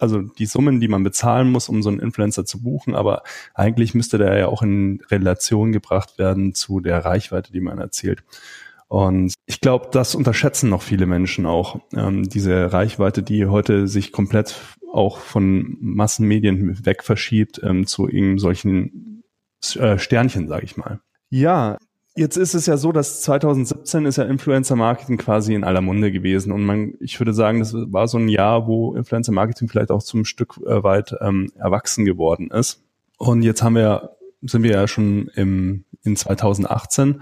also 0.02 0.22
die 0.22 0.46
Summen, 0.46 0.80
die 0.80 0.88
man 0.88 1.04
bezahlen 1.04 1.52
muss, 1.52 1.70
um 1.70 1.82
so 1.82 1.90
einen 1.90 2.00
Influencer 2.00 2.46
zu 2.46 2.62
buchen, 2.62 2.96
aber 2.96 3.24
eigentlich 3.54 3.94
müsste 3.94 4.18
der 4.18 4.38
ja 4.38 4.48
auch 4.48 4.62
in 4.62 5.02
Relation 5.10 5.72
gebracht 5.72 6.18
werden 6.18 6.54
zu 6.54 6.80
der 6.80 7.06
Reichweite, 7.06 7.52
die 7.52 7.62
man 7.62 7.80
erzielt. 7.80 8.24
Und 8.88 9.34
ich 9.46 9.62
glaube, 9.62 9.88
das 9.92 10.16
unterschätzen 10.16 10.70
noch 10.70 10.82
viele 10.82 11.06
Menschen 11.06 11.46
auch, 11.46 11.80
ähm, 11.96 12.28
diese 12.28 12.74
Reichweite, 12.74 13.24
die 13.24 13.46
heute 13.46 13.88
sich 13.88 14.12
komplett 14.12 14.60
auch 14.92 15.20
von 15.20 15.78
Massenmedien 15.80 16.86
weg 16.86 17.04
verschiebt 17.04 17.62
ähm, 17.64 17.88
zu 17.88 18.10
irgend 18.10 18.42
solchen 18.42 19.24
äh, 19.76 19.98
Sternchen, 19.98 20.50
sage 20.50 20.66
ich 20.66 20.76
mal. 20.76 21.00
Ja, 21.30 21.78
Jetzt 22.16 22.36
ist 22.36 22.56
es 22.56 22.66
ja 22.66 22.76
so, 22.76 22.92
dass 22.92 23.22
2017 23.22 24.06
ist 24.06 24.18
ja 24.18 24.26
Influencer 24.26 24.76
Marketing 24.76 25.18
quasi 25.18 25.54
in 25.54 25.64
aller 25.64 25.80
Munde 25.80 26.12
gewesen 26.12 26.52
und 26.52 26.66
man, 26.66 26.94
ich 27.00 27.18
würde 27.20 27.34
sagen, 27.34 27.60
das 27.60 27.74
war 27.74 28.10
so 28.10 28.18
ein 28.18 28.28
Jahr, 28.28 28.68
wo 28.68 28.96
Influencer 28.96 29.32
Marketing 29.32 29.70
vielleicht 29.70 29.92
auch 29.92 30.04
zum 30.04 30.26
Stück 30.26 30.58
äh, 30.66 30.84
weit 30.84 31.16
ähm, 31.22 31.52
erwachsen 31.56 32.04
geworden 32.04 32.52
ist. 32.52 32.84
Und 33.18 33.44
jetzt 33.44 33.64
haben 33.64 33.76
wir, 33.76 34.18
sind 34.42 34.64
wir 34.64 34.72
ja 34.72 34.88
schon 34.90 35.30
im, 35.36 35.86
in 36.04 36.18
2018 36.18 37.22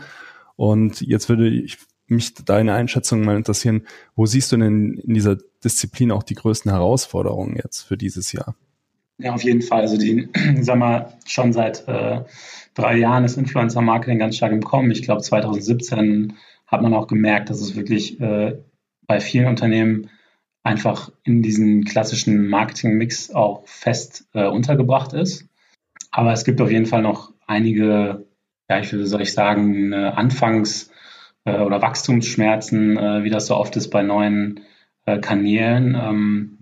und 0.55 1.01
jetzt 1.01 1.29
würde 1.29 1.47
ich 1.47 1.77
mich 2.07 2.33
deine 2.33 2.73
Einschätzung 2.73 3.23
mal 3.23 3.37
interessieren, 3.37 3.85
wo 4.15 4.25
siehst 4.25 4.51
du 4.51 4.57
denn 4.57 4.95
in 4.95 5.13
dieser 5.13 5.37
Disziplin 5.63 6.11
auch 6.11 6.23
die 6.23 6.33
größten 6.33 6.71
Herausforderungen 6.71 7.55
jetzt 7.55 7.81
für 7.81 7.97
dieses 7.97 8.31
Jahr? 8.31 8.55
Ja, 9.19 9.33
auf 9.33 9.43
jeden 9.43 9.61
Fall. 9.61 9.81
Also 9.81 9.97
die, 9.97 10.29
sag 10.61 10.77
mal, 10.77 11.13
schon 11.25 11.53
seit 11.53 11.87
äh, 11.87 12.21
drei 12.73 12.97
Jahren 12.97 13.25
ist 13.25 13.37
Influencer-Marketing 13.37 14.19
ganz 14.19 14.37
stark 14.37 14.51
im 14.51 14.63
Kommen. 14.63 14.91
Ich 14.91 15.03
glaube, 15.03 15.21
2017 15.21 16.37
hat 16.67 16.81
man 16.81 16.93
auch 16.93 17.07
gemerkt, 17.07 17.49
dass 17.49 17.61
es 17.61 17.75
wirklich 17.75 18.19
äh, 18.21 18.57
bei 19.07 19.19
vielen 19.19 19.47
Unternehmen 19.47 20.09
einfach 20.63 21.11
in 21.23 21.41
diesen 21.41 21.83
klassischen 21.83 22.47
Marketing-Mix 22.47 23.31
auch 23.31 23.63
fest 23.65 24.27
äh, 24.33 24.47
untergebracht 24.47 25.13
ist. 25.13 25.45
Aber 26.11 26.33
es 26.33 26.45
gibt 26.45 26.61
auf 26.61 26.71
jeden 26.71 26.85
Fall 26.85 27.01
noch 27.01 27.33
einige, 27.47 28.25
ja, 28.69 28.79
ich 28.79 28.91
würde, 28.91 29.07
soll 29.07 29.21
ich 29.21 29.33
sagen, 29.33 29.93
äh, 29.93 30.11
Anfangs- 30.15 30.91
äh, 31.45 31.59
oder 31.59 31.81
Wachstumsschmerzen, 31.81 32.97
äh, 32.97 33.23
wie 33.23 33.29
das 33.29 33.47
so 33.47 33.55
oft 33.55 33.75
ist 33.77 33.89
bei 33.89 34.03
neuen 34.03 34.61
Kanälen. 35.21 35.95
Ähm, 35.99 36.59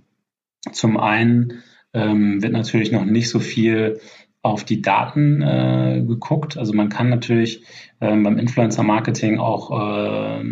zum 0.72 0.98
einen 0.98 1.64
ähm, 1.94 2.42
wird 2.42 2.54
natürlich 2.54 2.92
noch 2.92 3.06
nicht 3.06 3.30
so 3.30 3.40
viel 3.40 4.00
auf 4.42 4.64
die 4.64 4.82
Daten 4.82 5.42
äh, 5.42 6.04
geguckt. 6.08 6.58
Also 6.58 6.74
man 6.74 6.90
kann 6.90 7.10
natürlich 7.10 7.64
ähm, 8.00 8.24
beim 8.24 8.38
Influencer-Marketing 8.38 9.40
auch 9.40 9.72
äh, 9.72 10.44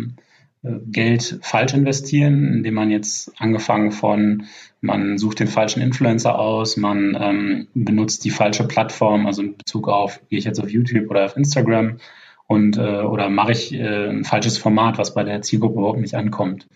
Geld 0.86 1.38
falsch 1.42 1.74
investieren, 1.74 2.52
indem 2.52 2.74
man 2.74 2.90
jetzt 2.90 3.32
angefangen 3.40 3.92
von, 3.92 4.44
man 4.80 5.18
sucht 5.18 5.40
den 5.40 5.46
falschen 5.46 5.80
Influencer 5.80 6.38
aus, 6.38 6.76
man 6.76 7.16
ähm, 7.20 7.68
benutzt 7.74 8.24
die 8.24 8.30
falsche 8.30 8.66
Plattform, 8.66 9.26
also 9.26 9.42
in 9.42 9.56
Bezug 9.56 9.88
auf, 9.88 10.20
gehe 10.28 10.38
ich 10.38 10.44
jetzt 10.44 10.60
auf 10.60 10.70
YouTube 10.70 11.08
oder 11.10 11.24
auf 11.24 11.36
Instagram 11.36 11.98
und 12.46 12.76
äh, 12.78 13.02
oder 13.02 13.28
mache 13.28 13.52
ich 13.52 13.72
äh, 13.74 14.08
ein 14.08 14.24
falsches 14.24 14.58
Format, 14.58 14.98
was 14.98 15.14
bei 15.14 15.24
der 15.24 15.42
Zielgruppe 15.42 15.78
überhaupt 15.78 16.00
nicht 16.00 16.14
ankommt. 16.14 16.68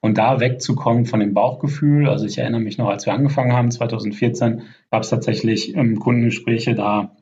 Und 0.00 0.16
da 0.16 0.40
wegzukommen 0.40 1.04
von 1.04 1.20
dem 1.20 1.34
Bauchgefühl, 1.34 2.08
also 2.08 2.24
ich 2.24 2.38
erinnere 2.38 2.62
mich 2.62 2.78
noch, 2.78 2.88
als 2.88 3.04
wir 3.04 3.12
angefangen 3.12 3.52
haben, 3.52 3.70
2014, 3.70 4.62
gab 4.90 5.02
es 5.02 5.10
tatsächlich 5.10 5.76
ähm, 5.76 5.98
Kundengespräche, 5.98 6.74
da 6.74 7.16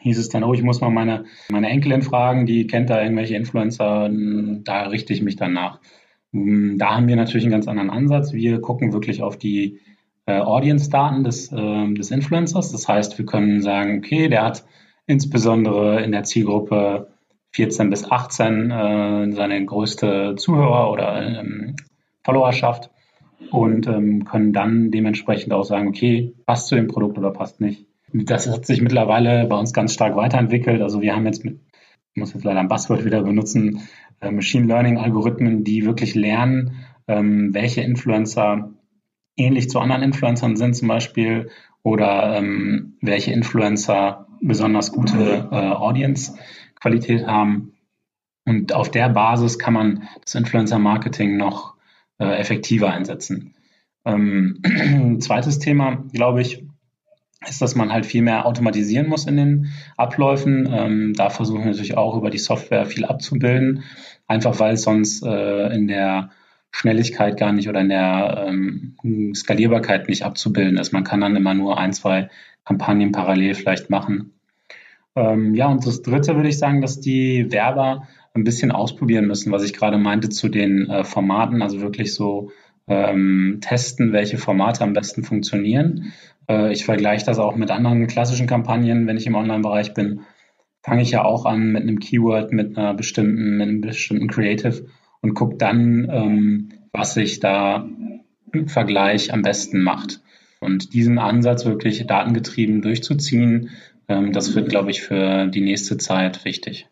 hieß 0.00 0.18
es 0.18 0.28
dann, 0.28 0.44
oh, 0.44 0.52
ich 0.52 0.62
muss 0.62 0.80
mal 0.80 0.90
meine, 0.90 1.24
meine 1.50 1.68
Enkelin 1.68 2.02
fragen, 2.02 2.46
die 2.46 2.66
kennt 2.66 2.90
da 2.90 3.02
irgendwelche 3.02 3.36
Influencer, 3.36 4.10
da 4.10 4.82
richte 4.84 5.12
ich 5.12 5.22
mich 5.22 5.36
dann 5.36 5.52
nach. 5.52 5.80
Mm, 6.32 6.76
da 6.78 6.96
haben 6.96 7.08
wir 7.08 7.16
natürlich 7.16 7.44
einen 7.44 7.52
ganz 7.52 7.68
anderen 7.68 7.90
Ansatz. 7.90 8.32
Wir 8.32 8.60
gucken 8.60 8.92
wirklich 8.92 9.22
auf 9.22 9.36
die 9.36 9.80
äh, 10.26 10.40
Audience-Daten 10.40 11.24
des, 11.24 11.52
äh, 11.52 11.94
des 11.94 12.10
Influencers. 12.10 12.72
Das 12.72 12.88
heißt, 12.88 13.18
wir 13.18 13.26
können 13.26 13.62
sagen, 13.62 13.98
okay, 13.98 14.28
der 14.28 14.42
hat 14.42 14.64
insbesondere 15.06 16.02
in 16.02 16.12
der 16.12 16.24
Zielgruppe 16.24 17.08
14 17.52 17.90
bis 17.90 18.10
18 18.10 18.70
äh, 18.70 19.32
seine 19.32 19.64
größte 19.64 20.34
Zuhörer 20.36 20.90
oder 20.90 21.40
ähm, 21.40 21.76
Followerschaft 22.24 22.90
und 23.50 23.86
ähm, 23.86 24.24
können 24.24 24.52
dann 24.52 24.90
dementsprechend 24.90 25.52
auch 25.52 25.64
sagen, 25.64 25.88
okay, 25.88 26.34
passt 26.46 26.68
zu 26.68 26.76
dem 26.76 26.86
Produkt 26.86 27.18
oder 27.18 27.30
passt 27.30 27.60
nicht. 27.60 27.86
Das 28.12 28.48
hat 28.48 28.66
sich 28.66 28.80
mittlerweile 28.80 29.46
bei 29.46 29.56
uns 29.56 29.72
ganz 29.72 29.94
stark 29.94 30.16
weiterentwickelt. 30.16 30.82
Also 30.82 31.00
wir 31.00 31.14
haben 31.14 31.26
jetzt 31.26 31.44
mit, 31.44 31.60
ich 32.12 32.20
muss 32.20 32.34
jetzt 32.34 32.44
leider 32.44 32.60
ein 32.60 32.68
Buzzword 32.68 33.04
wieder 33.04 33.22
benutzen, 33.22 33.82
äh, 34.20 34.30
Machine 34.30 34.66
Learning 34.66 34.98
Algorithmen, 34.98 35.64
die 35.64 35.84
wirklich 35.86 36.14
lernen, 36.14 36.84
ähm, 37.08 37.54
welche 37.54 37.82
Influencer 37.82 38.70
ähnlich 39.36 39.70
zu 39.70 39.80
anderen 39.80 40.02
Influencern 40.02 40.56
sind 40.56 40.74
zum 40.74 40.88
Beispiel 40.88 41.50
oder 41.82 42.36
ähm, 42.36 42.96
welche 43.00 43.32
Influencer 43.32 44.26
besonders 44.40 44.92
gute 44.92 45.48
äh, 45.50 45.56
Audience-Qualität 46.80 47.26
haben. 47.26 47.72
Und 48.46 48.72
auf 48.72 48.90
der 48.90 49.08
Basis 49.10 49.58
kann 49.58 49.74
man 49.74 50.08
das 50.24 50.34
Influencer-Marketing 50.34 51.36
noch 51.36 51.74
äh, 52.18 52.38
effektiver 52.38 52.92
einsetzen. 52.92 53.54
Ähm, 54.04 55.18
zweites 55.20 55.58
Thema, 55.58 56.04
glaube 56.12 56.40
ich, 56.40 56.64
ist, 57.46 57.62
dass 57.62 57.74
man 57.74 57.92
halt 57.92 58.04
viel 58.04 58.22
mehr 58.22 58.46
automatisieren 58.46 59.08
muss 59.08 59.26
in 59.26 59.36
den 59.36 59.72
Abläufen. 59.96 60.68
Ähm, 60.70 61.14
da 61.14 61.30
versuchen 61.30 61.60
wir 61.60 61.66
natürlich 61.66 61.96
auch 61.96 62.16
über 62.16 62.30
die 62.30 62.38
Software 62.38 62.86
viel 62.86 63.04
abzubilden, 63.04 63.84
einfach 64.26 64.58
weil 64.58 64.74
es 64.74 64.82
sonst 64.82 65.22
äh, 65.24 65.74
in 65.74 65.86
der 65.86 66.30
Schnelligkeit 66.70 67.38
gar 67.38 67.52
nicht 67.52 67.68
oder 67.68 67.80
in 67.80 67.88
der 67.88 68.44
ähm, 68.46 69.34
Skalierbarkeit 69.34 70.08
nicht 70.08 70.24
abzubilden 70.24 70.76
ist. 70.76 70.92
Man 70.92 71.04
kann 71.04 71.20
dann 71.20 71.36
immer 71.36 71.54
nur 71.54 71.78
ein, 71.78 71.92
zwei 71.92 72.28
Kampagnen 72.64 73.12
parallel 73.12 73.54
vielleicht 73.54 73.90
machen. 73.90 74.32
Ähm, 75.16 75.54
ja, 75.54 75.68
und 75.68 75.86
das 75.86 76.02
Dritte 76.02 76.36
würde 76.36 76.48
ich 76.48 76.58
sagen, 76.58 76.80
dass 76.80 77.00
die 77.00 77.50
Werber 77.50 78.08
ein 78.34 78.44
bisschen 78.44 78.70
ausprobieren 78.70 79.26
müssen, 79.26 79.52
was 79.52 79.64
ich 79.64 79.72
gerade 79.72 79.98
meinte 79.98 80.28
zu 80.28 80.48
den 80.48 80.88
äh, 80.88 81.04
Formaten, 81.04 81.62
also 81.62 81.80
wirklich 81.80 82.14
so 82.14 82.50
ähm, 82.86 83.58
testen, 83.60 84.12
welche 84.12 84.38
Formate 84.38 84.82
am 84.82 84.92
besten 84.92 85.24
funktionieren. 85.24 86.12
Äh, 86.48 86.72
ich 86.72 86.84
vergleiche 86.84 87.26
das 87.26 87.38
auch 87.38 87.56
mit 87.56 87.70
anderen 87.70 88.06
klassischen 88.06 88.46
Kampagnen, 88.46 89.06
wenn 89.06 89.16
ich 89.16 89.26
im 89.26 89.34
Online-Bereich 89.34 89.94
bin, 89.94 90.20
fange 90.82 91.02
ich 91.02 91.10
ja 91.10 91.24
auch 91.24 91.44
an 91.44 91.72
mit 91.72 91.82
einem 91.82 91.98
Keyword, 91.98 92.52
mit 92.52 92.76
einer 92.76 92.94
bestimmten, 92.94 93.56
mit 93.56 93.68
einem 93.68 93.80
bestimmten 93.80 94.28
Creative 94.28 94.86
und 95.20 95.34
gucke 95.34 95.56
dann, 95.56 96.08
ähm, 96.10 96.68
was 96.92 97.14
sich 97.14 97.40
da 97.40 97.88
im 98.52 98.68
Vergleich 98.68 99.32
am 99.32 99.42
besten 99.42 99.82
macht. 99.82 100.20
Und 100.60 100.92
diesen 100.92 101.18
Ansatz 101.18 101.64
wirklich 101.64 102.06
datengetrieben 102.06 102.82
durchzuziehen, 102.82 103.70
das 104.32 104.54
wird, 104.54 104.68
glaube 104.68 104.90
ich, 104.90 105.02
für 105.02 105.46
die 105.46 105.60
nächste 105.60 105.96
Zeit 105.96 106.44
wichtig. 106.44 106.88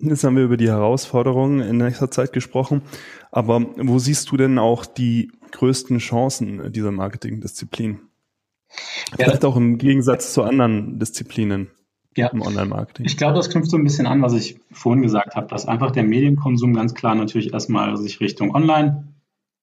Jetzt 0.00 0.22
haben 0.22 0.36
wir 0.36 0.44
über 0.44 0.56
die 0.56 0.68
Herausforderungen 0.68 1.60
in 1.60 1.78
nächster 1.78 2.10
Zeit 2.10 2.32
gesprochen. 2.32 2.82
Aber 3.32 3.66
wo 3.76 3.98
siehst 3.98 4.30
du 4.30 4.36
denn 4.36 4.58
auch 4.58 4.86
die 4.86 5.32
größten 5.50 5.98
Chancen 5.98 6.72
dieser 6.72 6.92
Marketingdisziplin? 6.92 8.00
Ja. 9.10 9.24
Vielleicht 9.24 9.44
auch 9.44 9.56
im 9.56 9.78
Gegensatz 9.78 10.32
zu 10.32 10.42
anderen 10.42 10.98
Disziplinen 10.98 11.70
ja. 12.16 12.28
im 12.28 12.42
Online-Marketing. 12.42 13.06
Ich 13.06 13.16
glaube, 13.16 13.34
das 13.34 13.50
knüpft 13.50 13.70
so 13.70 13.76
ein 13.76 13.84
bisschen 13.84 14.06
an, 14.06 14.22
was 14.22 14.34
ich 14.34 14.60
vorhin 14.70 15.02
gesagt 15.02 15.34
habe, 15.34 15.48
dass 15.48 15.66
einfach 15.66 15.90
der 15.90 16.04
Medienkonsum 16.04 16.74
ganz 16.74 16.94
klar 16.94 17.14
natürlich 17.14 17.52
erstmal 17.52 17.96
sich 17.96 18.20
Richtung 18.20 18.54
Online 18.54 19.08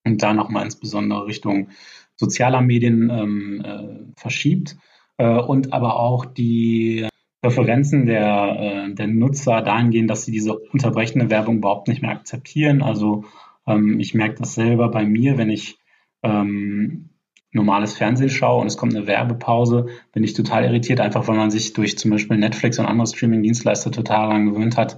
und 0.03 0.21
da 0.21 0.33
nochmal 0.33 0.65
insbesondere 0.65 1.27
Richtung 1.27 1.69
sozialer 2.17 2.61
Medien 2.61 3.09
ähm, 3.09 3.61
äh, 3.63 4.19
verschiebt 4.19 4.75
äh, 5.17 5.39
und 5.39 5.73
aber 5.73 5.99
auch 5.99 6.25
die 6.25 7.07
Präferenzen 7.41 8.05
der, 8.05 8.57
äh, 8.59 8.93
der 8.93 9.07
Nutzer 9.07 9.61
dahingehend, 9.61 10.09
dass 10.09 10.25
sie 10.25 10.31
diese 10.31 10.57
unterbrechende 10.57 11.29
Werbung 11.29 11.57
überhaupt 11.57 11.87
nicht 11.87 12.01
mehr 12.01 12.11
akzeptieren. 12.11 12.81
Also 12.81 13.25
ähm, 13.67 13.99
ich 13.99 14.13
merke 14.13 14.39
das 14.39 14.55
selber 14.55 14.89
bei 14.89 15.05
mir, 15.05 15.37
wenn 15.37 15.49
ich 15.49 15.77
ähm, 16.23 17.09
normales 17.51 17.95
Fernsehen 17.97 18.29
schaue 18.29 18.61
und 18.61 18.67
es 18.67 18.77
kommt 18.77 18.95
eine 18.95 19.07
Werbepause, 19.07 19.87
bin 20.11 20.23
ich 20.23 20.33
total 20.33 20.65
irritiert, 20.65 20.99
einfach 20.99 21.27
weil 21.27 21.37
man 21.37 21.51
sich 21.51 21.73
durch 21.73 21.97
zum 21.97 22.11
Beispiel 22.11 22.37
Netflix 22.37 22.79
und 22.79 22.85
andere 22.85 23.07
Streaming-Dienstleister 23.07 23.91
total 23.91 24.27
daran 24.27 24.45
gewöhnt 24.47 24.77
hat, 24.77 24.97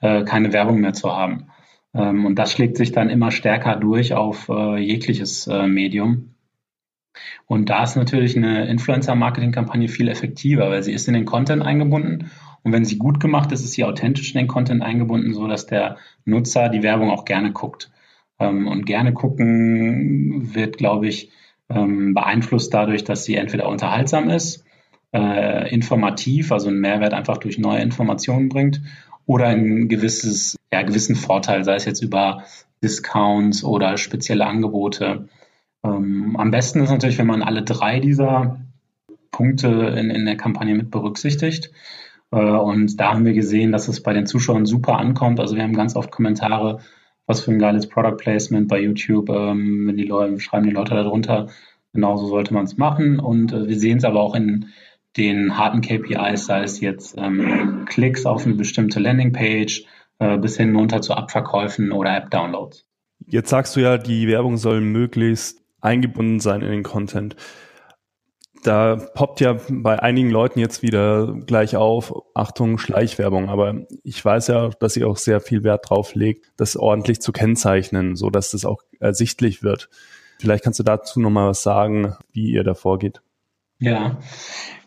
äh, 0.00 0.24
keine 0.24 0.52
Werbung 0.52 0.80
mehr 0.80 0.92
zu 0.92 1.14
haben. 1.14 1.48
Ähm, 1.94 2.26
und 2.26 2.36
das 2.36 2.52
schlägt 2.52 2.76
sich 2.76 2.92
dann 2.92 3.10
immer 3.10 3.30
stärker 3.30 3.76
durch 3.76 4.14
auf 4.14 4.48
äh, 4.48 4.76
jegliches 4.78 5.46
äh, 5.46 5.66
Medium. 5.66 6.35
Und 7.46 7.70
da 7.70 7.82
ist 7.82 7.96
natürlich 7.96 8.36
eine 8.36 8.66
Influencer-Marketing-Kampagne 8.68 9.88
viel 9.88 10.08
effektiver, 10.08 10.70
weil 10.70 10.82
sie 10.82 10.92
ist 10.92 11.08
in 11.08 11.14
den 11.14 11.24
Content 11.24 11.62
eingebunden. 11.62 12.30
Und 12.62 12.72
wenn 12.72 12.84
sie 12.84 12.98
gut 12.98 13.20
gemacht 13.20 13.52
ist, 13.52 13.64
ist 13.64 13.72
sie 13.72 13.84
authentisch 13.84 14.34
in 14.34 14.38
den 14.38 14.48
Content 14.48 14.82
eingebunden, 14.82 15.34
so 15.34 15.46
dass 15.46 15.66
der 15.66 15.98
Nutzer 16.24 16.68
die 16.68 16.82
Werbung 16.82 17.10
auch 17.10 17.24
gerne 17.24 17.52
guckt. 17.52 17.90
Ähm, 18.38 18.66
und 18.66 18.86
gerne 18.86 19.12
gucken 19.12 20.54
wird, 20.54 20.76
glaube 20.76 21.06
ich, 21.08 21.30
ähm, 21.68 22.14
beeinflusst 22.14 22.72
dadurch, 22.74 23.04
dass 23.04 23.24
sie 23.24 23.36
entweder 23.36 23.68
unterhaltsam 23.68 24.28
ist, 24.30 24.64
äh, 25.12 25.72
informativ, 25.72 26.52
also 26.52 26.68
einen 26.68 26.80
Mehrwert 26.80 27.14
einfach 27.14 27.38
durch 27.38 27.58
neue 27.58 27.80
Informationen 27.80 28.48
bringt, 28.48 28.80
oder 29.26 29.48
ein 29.48 29.88
gewisses, 29.88 30.56
ja, 30.72 30.82
gewissen 30.82 31.16
Vorteil, 31.16 31.64
sei 31.64 31.74
es 31.74 31.84
jetzt 31.84 32.02
über 32.02 32.44
Discounts 32.82 33.64
oder 33.64 33.96
spezielle 33.96 34.46
Angebote. 34.46 35.28
Ähm, 35.86 36.36
am 36.36 36.50
besten 36.50 36.80
ist 36.80 36.90
natürlich, 36.90 37.18
wenn 37.18 37.26
man 37.26 37.42
alle 37.42 37.62
drei 37.62 38.00
dieser 38.00 38.58
Punkte 39.30 39.68
in, 39.68 40.10
in 40.10 40.24
der 40.24 40.36
Kampagne 40.36 40.74
mit 40.74 40.90
berücksichtigt. 40.90 41.70
Äh, 42.32 42.36
und 42.38 42.98
da 42.98 43.12
haben 43.12 43.24
wir 43.24 43.34
gesehen, 43.34 43.72
dass 43.72 43.88
es 43.88 44.02
bei 44.02 44.12
den 44.12 44.26
Zuschauern 44.26 44.66
super 44.66 44.98
ankommt. 44.98 45.40
Also 45.40 45.56
wir 45.56 45.62
haben 45.62 45.74
ganz 45.74 45.96
oft 45.96 46.10
Kommentare, 46.10 46.80
was 47.26 47.40
für 47.40 47.52
ein 47.52 47.58
geiles 47.58 47.88
Product 47.88 48.16
Placement 48.16 48.68
bei 48.68 48.80
YouTube, 48.80 49.28
ähm, 49.28 49.86
wenn 49.86 49.96
die 49.96 50.04
Leute, 50.04 50.40
schreiben 50.40 50.66
die 50.66 50.72
Leute 50.72 50.94
darunter, 50.94 51.48
genauso 51.92 52.26
sollte 52.26 52.54
man 52.54 52.64
es 52.64 52.76
machen. 52.76 53.18
Und 53.18 53.52
äh, 53.52 53.68
wir 53.68 53.78
sehen 53.78 53.98
es 53.98 54.04
aber 54.04 54.20
auch 54.20 54.34
in 54.34 54.66
den 55.16 55.56
harten 55.56 55.80
KPIs, 55.80 56.46
sei 56.46 56.62
es 56.62 56.80
jetzt 56.80 57.16
ähm, 57.16 57.84
Klicks 57.86 58.26
auf 58.26 58.44
eine 58.44 58.54
bestimmte 58.54 59.00
Landingpage, 59.00 59.84
äh, 60.18 60.38
bis 60.38 60.56
hin 60.56 60.76
runter 60.76 61.00
zu 61.00 61.14
Abverkäufen 61.14 61.92
oder 61.92 62.16
App-Downloads. 62.16 62.84
Jetzt 63.26 63.48
sagst 63.48 63.76
du 63.76 63.80
ja, 63.80 63.96
die 63.98 64.28
Werbung 64.28 64.56
soll 64.56 64.80
möglichst 64.80 65.65
eingebunden 65.80 66.40
sein 66.40 66.62
in 66.62 66.70
den 66.70 66.82
Content. 66.82 67.36
Da 68.62 68.96
poppt 68.96 69.40
ja 69.40 69.58
bei 69.68 70.02
einigen 70.02 70.30
Leuten 70.30 70.58
jetzt 70.58 70.82
wieder 70.82 71.34
gleich 71.46 71.76
auf, 71.76 72.12
Achtung, 72.34 72.78
Schleichwerbung. 72.78 73.48
Aber 73.48 73.86
ich 74.02 74.24
weiß 74.24 74.48
ja, 74.48 74.70
dass 74.80 74.96
ihr 74.96 75.08
auch 75.08 75.18
sehr 75.18 75.40
viel 75.40 75.62
Wert 75.62 75.88
drauf 75.88 76.14
legt, 76.14 76.52
das 76.56 76.76
ordentlich 76.76 77.20
zu 77.20 77.32
kennzeichnen, 77.32 78.16
so 78.16 78.30
dass 78.30 78.50
das 78.50 78.64
auch 78.64 78.82
ersichtlich 78.98 79.62
wird. 79.62 79.88
Vielleicht 80.40 80.64
kannst 80.64 80.78
du 80.78 80.82
dazu 80.82 81.20
nochmal 81.20 81.50
was 81.50 81.62
sagen, 81.62 82.16
wie 82.32 82.50
ihr 82.50 82.64
da 82.64 82.74
vorgeht. 82.74 83.20
Ja, 83.78 84.18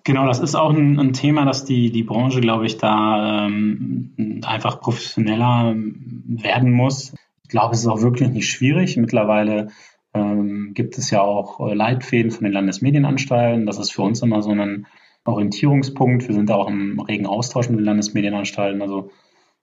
genau, 0.04 0.26
das 0.28 0.40
ist 0.40 0.56
auch 0.56 0.72
ein, 0.72 1.00
ein 1.00 1.14
Thema, 1.14 1.46
dass 1.46 1.64
die, 1.64 1.92
die 1.92 2.04
Branche, 2.04 2.42
glaube 2.42 2.66
ich, 2.66 2.78
da 2.78 3.46
ähm, 3.46 4.42
einfach 4.46 4.82
professioneller 4.82 5.76
werden 5.76 6.72
muss. 6.72 7.14
Ich 7.44 7.50
glaube, 7.50 7.76
es 7.76 7.82
ist 7.82 7.88
auch 7.88 8.02
wirklich 8.02 8.30
nicht 8.30 8.50
schwierig. 8.50 8.98
Mittlerweile 8.98 9.70
ähm, 10.20 10.74
gibt 10.74 10.98
es 10.98 11.12
ja 11.12 11.22
auch 11.22 11.60
äh, 11.60 11.74
Leitfäden 11.74 12.32
von 12.32 12.44
den 12.44 12.54
Landesmedienanstalten. 12.54 13.66
Das 13.66 13.80
ist 13.80 13.92
für 13.92 14.02
uns 14.02 14.22
immer 14.22 14.42
so 14.42 14.52
ein 14.52 14.88
Orientierungspunkt. 15.26 16.28
Wir 16.28 16.36
sind 16.36 16.50
da 16.50 16.56
auch 16.56 16.70
im 16.70 17.00
regen 17.00 17.26
Austausch 17.26 17.70
mit 17.70 17.80
den 17.80 17.86
Landesmedienanstalten. 17.86 18.82
Also 18.82 19.12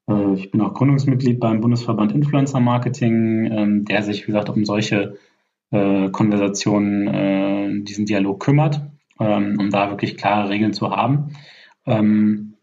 äh, 0.08 0.34
ich 0.34 0.50
bin 0.50 0.60
auch 0.60 0.74
Gründungsmitglied 0.74 1.40
beim 1.40 1.60
Bundesverband 1.60 2.12
Influencer 2.12 2.60
Marketing, 2.60 3.50
ähm, 3.50 3.84
der 3.84 4.02
sich, 4.02 4.22
wie 4.22 4.26
gesagt, 4.26 4.50
um 4.50 4.64
solche 4.64 5.18
äh, 5.70 6.10
Konversationen, 6.10 7.08
äh, 7.08 7.82
diesen 7.82 8.06
Dialog 8.06 8.40
kümmert, 8.40 8.80
ähm, 9.20 9.56
um 9.58 9.70
da 9.70 9.90
wirklich 9.90 10.16
klare 10.16 10.48
Regeln 10.48 10.72
zu 10.72 10.90
haben. 10.90 11.30
Ähm, 11.86 12.54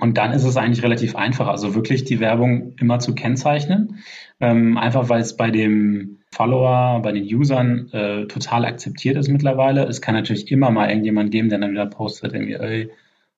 und 0.00 0.16
dann 0.16 0.32
ist 0.32 0.44
es 0.44 0.56
eigentlich 0.56 0.84
relativ 0.84 1.16
einfach, 1.16 1.48
also 1.48 1.74
wirklich 1.74 2.04
die 2.04 2.20
Werbung 2.20 2.74
immer 2.78 3.00
zu 3.00 3.14
kennzeichnen, 3.14 3.98
ähm, 4.38 4.78
einfach 4.78 5.08
weil 5.08 5.20
es 5.20 5.36
bei 5.36 5.50
dem 5.50 6.17
Follower, 6.30 7.00
bei 7.02 7.12
den 7.12 7.24
Usern 7.24 7.90
äh, 7.92 8.26
total 8.26 8.64
akzeptiert 8.64 9.16
ist 9.16 9.28
mittlerweile. 9.28 9.84
Es 9.84 10.00
kann 10.00 10.14
natürlich 10.14 10.50
immer 10.50 10.70
mal 10.70 10.88
irgendjemand 10.88 11.30
geben, 11.30 11.48
der 11.48 11.58
dann 11.58 11.70
wieder 11.70 11.86
postet, 11.86 12.34
irgendwie, 12.34 12.54
ey, 12.54 12.90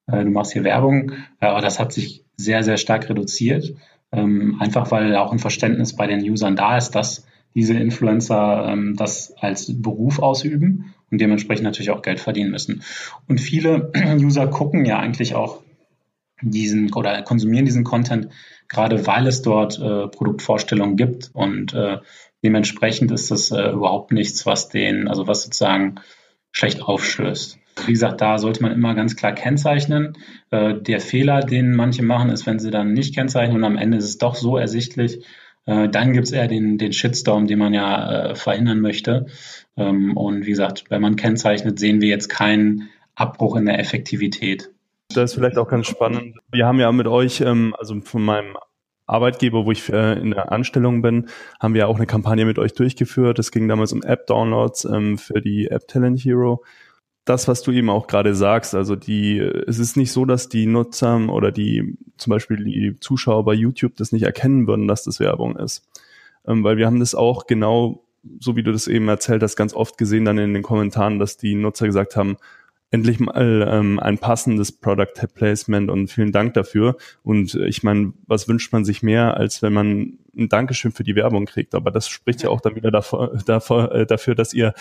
äh, 0.06 0.24
du 0.24 0.30
machst 0.30 0.52
hier 0.52 0.64
Werbung, 0.64 1.12
äh, 1.40 1.46
aber 1.46 1.60
das 1.60 1.78
hat 1.78 1.92
sich 1.92 2.24
sehr, 2.36 2.62
sehr 2.62 2.76
stark 2.76 3.08
reduziert, 3.08 3.74
ähm, 4.12 4.56
einfach 4.60 4.90
weil 4.90 5.14
auch 5.16 5.32
ein 5.32 5.38
Verständnis 5.38 5.94
bei 5.94 6.06
den 6.06 6.20
Usern 6.20 6.56
da 6.56 6.76
ist, 6.76 6.92
dass 6.92 7.26
diese 7.54 7.74
Influencer 7.74 8.68
ähm, 8.68 8.96
das 8.96 9.34
als 9.38 9.80
Beruf 9.82 10.20
ausüben 10.20 10.94
und 11.10 11.20
dementsprechend 11.20 11.64
natürlich 11.64 11.90
auch 11.90 12.02
Geld 12.02 12.20
verdienen 12.20 12.50
müssen. 12.50 12.82
Und 13.28 13.40
viele 13.40 13.92
User 14.20 14.46
gucken 14.46 14.84
ja 14.84 14.98
eigentlich 14.98 15.34
auch 15.34 15.62
diesen 16.42 16.92
oder 16.94 17.22
konsumieren 17.22 17.66
diesen 17.66 17.84
Content, 17.84 18.28
gerade 18.68 19.06
weil 19.06 19.26
es 19.26 19.42
dort 19.42 19.78
äh, 19.78 20.08
Produktvorstellungen 20.08 20.96
gibt 20.96 21.30
und 21.34 21.74
äh, 21.74 21.98
dementsprechend 22.42 23.10
ist 23.10 23.30
das 23.30 23.50
äh, 23.50 23.70
überhaupt 23.70 24.12
nichts, 24.12 24.46
was 24.46 24.68
den, 24.68 25.08
also 25.08 25.26
was 25.26 25.42
sozusagen 25.42 25.96
schlecht 26.52 26.82
aufstößt. 26.82 27.58
Wie 27.86 27.92
gesagt, 27.92 28.20
da 28.20 28.38
sollte 28.38 28.62
man 28.62 28.72
immer 28.72 28.94
ganz 28.94 29.16
klar 29.16 29.32
kennzeichnen. 29.32 30.16
Äh, 30.50 30.74
der 30.74 31.00
Fehler, 31.00 31.40
den 31.40 31.74
manche 31.74 32.02
machen, 32.02 32.30
ist, 32.30 32.46
wenn 32.46 32.58
sie 32.58 32.70
dann 32.70 32.92
nicht 32.92 33.14
kennzeichnen 33.14 33.56
und 33.56 33.64
am 33.64 33.76
Ende 33.76 33.98
ist 33.98 34.04
es 34.04 34.18
doch 34.18 34.34
so 34.34 34.56
ersichtlich, 34.56 35.24
äh, 35.66 35.88
dann 35.88 36.12
gibt 36.12 36.26
es 36.26 36.32
eher 36.32 36.48
den, 36.48 36.78
den 36.78 36.92
Shitstorm, 36.92 37.46
den 37.46 37.58
man 37.58 37.74
ja 37.74 38.30
äh, 38.30 38.34
verhindern 38.34 38.80
möchte. 38.80 39.26
Ähm, 39.76 40.16
und 40.16 40.46
wie 40.46 40.50
gesagt, 40.50 40.84
wenn 40.88 41.02
man 41.02 41.16
kennzeichnet, 41.16 41.78
sehen 41.78 42.00
wir 42.00 42.08
jetzt 42.08 42.28
keinen 42.28 42.90
Abbruch 43.14 43.56
in 43.56 43.66
der 43.66 43.78
Effektivität. 43.78 44.70
Das 45.14 45.30
ist 45.30 45.34
vielleicht 45.34 45.58
auch 45.58 45.68
ganz 45.68 45.86
spannend. 45.86 46.36
Wir 46.52 46.66
haben 46.66 46.80
ja 46.80 46.90
mit 46.92 47.06
euch, 47.06 47.40
ähm, 47.40 47.74
also 47.78 48.00
von 48.00 48.22
meinem 48.22 48.56
Arbeitgeber, 49.10 49.66
wo 49.66 49.72
ich 49.72 49.88
äh, 49.92 50.18
in 50.18 50.30
der 50.30 50.52
Anstellung 50.52 51.02
bin, 51.02 51.28
haben 51.58 51.74
wir 51.74 51.88
auch 51.88 51.96
eine 51.96 52.06
Kampagne 52.06 52.44
mit 52.44 52.58
euch 52.58 52.74
durchgeführt. 52.74 53.38
Es 53.38 53.50
ging 53.50 53.68
damals 53.68 53.92
um 53.92 54.02
App-Downloads 54.02 54.84
ähm, 54.86 55.18
für 55.18 55.40
die 55.40 55.68
App 55.68 55.88
Talent 55.88 56.20
Hero. 56.20 56.64
Das, 57.24 57.48
was 57.48 57.62
du 57.62 57.70
eben 57.72 57.90
auch 57.90 58.06
gerade 58.06 58.34
sagst, 58.34 58.74
also 58.74 58.96
die, 58.96 59.38
es 59.38 59.78
ist 59.78 59.96
nicht 59.96 60.12
so, 60.12 60.24
dass 60.24 60.48
die 60.48 60.66
Nutzer 60.66 61.28
oder 61.28 61.52
die, 61.52 61.96
zum 62.16 62.30
Beispiel 62.30 62.64
die 62.64 62.96
Zuschauer 62.98 63.44
bei 63.44 63.54
YouTube 63.54 63.96
das 63.96 64.12
nicht 64.12 64.22
erkennen 64.22 64.66
würden, 64.66 64.88
dass 64.88 65.04
das 65.04 65.20
Werbung 65.20 65.56
ist. 65.56 65.86
Ähm, 66.46 66.64
weil 66.64 66.76
wir 66.76 66.86
haben 66.86 67.00
das 67.00 67.14
auch 67.14 67.46
genau, 67.46 68.04
so 68.38 68.56
wie 68.56 68.62
du 68.62 68.72
das 68.72 68.88
eben 68.88 69.08
erzählt 69.08 69.42
hast, 69.42 69.56
ganz 69.56 69.74
oft 69.74 69.98
gesehen 69.98 70.24
dann 70.24 70.38
in 70.38 70.54
den 70.54 70.62
Kommentaren, 70.62 71.18
dass 71.18 71.36
die 71.36 71.54
Nutzer 71.54 71.86
gesagt 71.86 72.16
haben, 72.16 72.36
endlich 72.90 73.20
mal 73.20 73.68
ähm, 73.70 74.00
ein 74.00 74.18
passendes 74.18 74.72
Product 74.72 75.26
Placement 75.34 75.90
und 75.90 76.10
vielen 76.10 76.32
Dank 76.32 76.54
dafür. 76.54 76.96
Und 77.22 77.54
äh, 77.54 77.66
ich 77.66 77.82
meine, 77.82 78.12
was 78.26 78.48
wünscht 78.48 78.72
man 78.72 78.84
sich 78.84 79.02
mehr, 79.02 79.36
als 79.36 79.62
wenn 79.62 79.72
man 79.72 80.18
ein 80.36 80.48
Dankeschön 80.48 80.90
für 80.90 81.04
die 81.04 81.14
Werbung 81.14 81.46
kriegt? 81.46 81.74
Aber 81.74 81.90
das 81.90 82.08
spricht 82.08 82.42
ja 82.42 82.50
auch 82.50 82.60
dann 82.60 82.74
wieder 82.74 82.90
davor, 82.90 83.38
davor, 83.46 83.92
äh, 83.92 84.06
dafür, 84.06 84.34
dass 84.34 84.52
ihr 84.52 84.74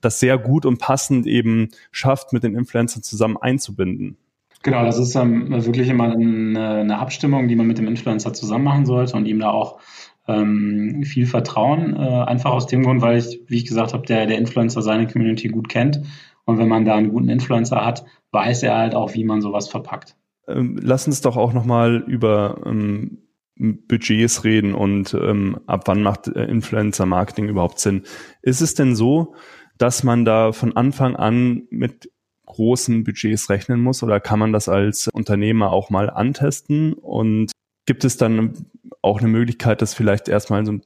das 0.00 0.20
sehr 0.20 0.38
gut 0.38 0.64
und 0.64 0.78
passend 0.78 1.26
eben 1.26 1.70
schafft, 1.90 2.32
mit 2.32 2.44
den 2.44 2.54
Influencern 2.54 3.02
zusammen 3.02 3.36
einzubinden. 3.36 4.16
Genau, 4.62 4.84
das 4.84 4.98
ist 4.98 5.14
ähm, 5.14 5.50
wirklich 5.64 5.88
immer 5.88 6.12
eine, 6.12 6.80
eine, 6.80 6.98
Abstimmung, 6.98 7.46
die 7.48 7.56
man 7.56 7.66
mit 7.66 7.78
dem 7.78 7.86
Influencer 7.86 8.32
zusammen 8.32 8.64
machen 8.64 8.86
sollte 8.86 9.16
und 9.16 9.26
ihm 9.26 9.38
da 9.38 9.50
auch 9.50 9.80
ähm, 10.26 11.02
viel 11.04 11.26
Vertrauen. 11.26 11.94
Äh, 11.94 12.24
einfach 12.24 12.50
aus 12.50 12.66
dem 12.66 12.82
Grund, 12.82 13.00
weil 13.00 13.18
ich, 13.18 13.40
wie 13.46 13.58
ich 13.58 13.66
gesagt 13.66 13.92
habe, 13.92 14.06
der, 14.06 14.26
der 14.26 14.38
Influencer 14.38 14.82
seine 14.82 15.06
Community 15.06 15.48
gut 15.48 15.68
kennt 15.68 16.00
und 16.46 16.58
wenn 16.58 16.68
man 16.68 16.84
da 16.84 16.94
einen 16.94 17.10
guten 17.10 17.28
Influencer 17.28 17.84
hat, 17.84 18.06
weiß 18.30 18.62
er 18.62 18.78
halt 18.78 18.94
auch, 18.94 19.14
wie 19.14 19.24
man 19.24 19.42
sowas 19.42 19.68
verpackt. 19.68 20.16
Ähm, 20.48 20.78
lass 20.80 21.06
uns 21.06 21.20
doch 21.20 21.36
auch 21.36 21.52
nochmal 21.52 22.04
über 22.06 22.62
ähm, 22.64 23.18
Budgets 23.58 24.44
reden 24.44 24.74
und 24.74 25.14
ähm, 25.14 25.58
ab 25.66 25.82
wann 25.86 26.02
macht 26.02 26.28
äh, 26.28 26.44
Influencer-Marketing 26.44 27.48
überhaupt 27.48 27.80
Sinn. 27.80 28.02
Ist 28.42 28.60
es 28.60 28.74
denn 28.74 28.94
so, 28.94 29.34
dass 29.76 30.04
man 30.04 30.24
da 30.24 30.52
von 30.52 30.76
Anfang 30.76 31.16
an 31.16 31.64
mit 31.70 32.10
großen 32.46 33.02
Budgets 33.02 33.50
rechnen 33.50 33.80
muss 33.80 34.02
oder 34.02 34.20
kann 34.20 34.38
man 34.38 34.52
das 34.52 34.68
als 34.68 35.08
Unternehmer 35.08 35.72
auch 35.72 35.90
mal 35.90 36.08
antesten 36.10 36.92
und 36.92 37.50
gibt 37.86 38.04
es 38.04 38.16
dann 38.16 38.66
auch 39.02 39.18
eine 39.20 39.28
Möglichkeit, 39.28 39.82
das 39.82 39.94
vielleicht 39.94 40.28
erstmal 40.28 40.64
so 40.64 40.78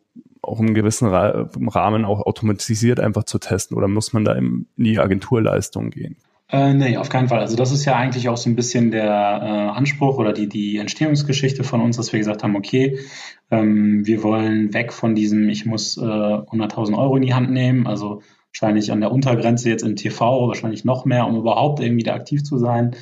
auch 0.51 0.61
im 0.61 0.75
gewissen 0.75 1.09
Rahmen 1.09 2.05
auch 2.05 2.21
automatisiert 2.21 3.01
einfach 3.01 3.25
zu 3.25 3.39
testen 3.39 3.77
oder 3.77 3.89
muss 3.89 4.13
man 4.13 4.25
da 4.25 4.33
in 4.33 4.67
die 4.77 4.99
Agenturleistung 4.99 5.91
gehen? 5.91 6.17
Äh, 6.53 6.75
nee, 6.75 6.97
auf 6.97 7.09
keinen 7.09 7.29
Fall. 7.29 7.39
Also 7.39 7.57
das 7.57 7.71
ist 7.71 7.85
ja 7.85 7.95
eigentlich 7.95 8.29
auch 8.29 8.37
so 8.37 8.51
ein 8.51 8.57
bisschen 8.57 8.91
der 8.91 9.05
äh, 9.05 9.77
Anspruch 9.79 10.19
oder 10.19 10.33
die, 10.33 10.49
die 10.49 10.79
Entstehungsgeschichte 10.79 11.63
von 11.63 11.81
uns, 11.81 11.97
dass 11.97 12.13
wir 12.13 12.19
gesagt 12.19 12.43
haben, 12.43 12.57
okay, 12.57 12.99
ähm, 13.53 14.05
wir 14.05 14.25
wollen 14.25 14.75
weg 14.75 14.93
von 14.93 15.15
diesem, 15.15 15.49
ich 15.49 15.65
muss 15.65 15.97
äh, 15.97 16.01
100.000 16.01 16.99
Euro 16.99 17.17
in 17.17 17.23
die 17.23 17.35
Hand 17.35 17.51
nehmen, 17.51 17.87
also 17.87 18.23
wahrscheinlich 18.53 18.91
an 18.91 19.01
der 19.01 19.13
Untergrenze 19.13 19.69
jetzt 19.69 19.85
im 19.85 19.95
TV, 19.95 20.49
wahrscheinlich 20.49 20.85
noch 20.85 21.05
mehr, 21.05 21.27
um 21.27 21.37
überhaupt 21.37 21.79
irgendwie 21.79 22.03
da 22.03 22.15
aktiv 22.15 22.43
zu 22.43 22.59
sein. 22.59 22.97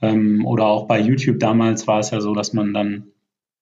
Ähm, 0.00 0.46
oder 0.46 0.64
auch 0.66 0.86
bei 0.86 0.98
YouTube 0.98 1.38
damals 1.40 1.86
war 1.86 1.98
es 1.98 2.10
ja 2.10 2.22
so, 2.22 2.34
dass 2.34 2.54
man 2.54 2.72
dann 2.72 3.08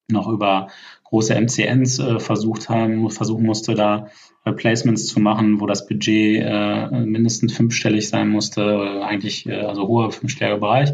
noch 0.08 0.28
über 0.28 0.68
große 1.12 1.34
MCNs 1.34 1.98
äh, 1.98 2.18
versucht 2.18 2.70
haben, 2.70 3.10
versuchen 3.10 3.44
musste, 3.44 3.74
da 3.74 4.08
äh, 4.46 4.52
Placements 4.52 5.06
zu 5.06 5.20
machen, 5.20 5.60
wo 5.60 5.66
das 5.66 5.86
Budget 5.86 6.42
äh, 6.42 6.90
mindestens 7.04 7.52
fünfstellig 7.52 8.08
sein 8.08 8.30
musste, 8.30 8.62
äh, 8.62 9.02
eigentlich 9.02 9.46
äh, 9.46 9.60
also 9.60 9.86
hoher 9.86 10.10
fünfstelliger 10.10 10.58
Bereich. 10.58 10.90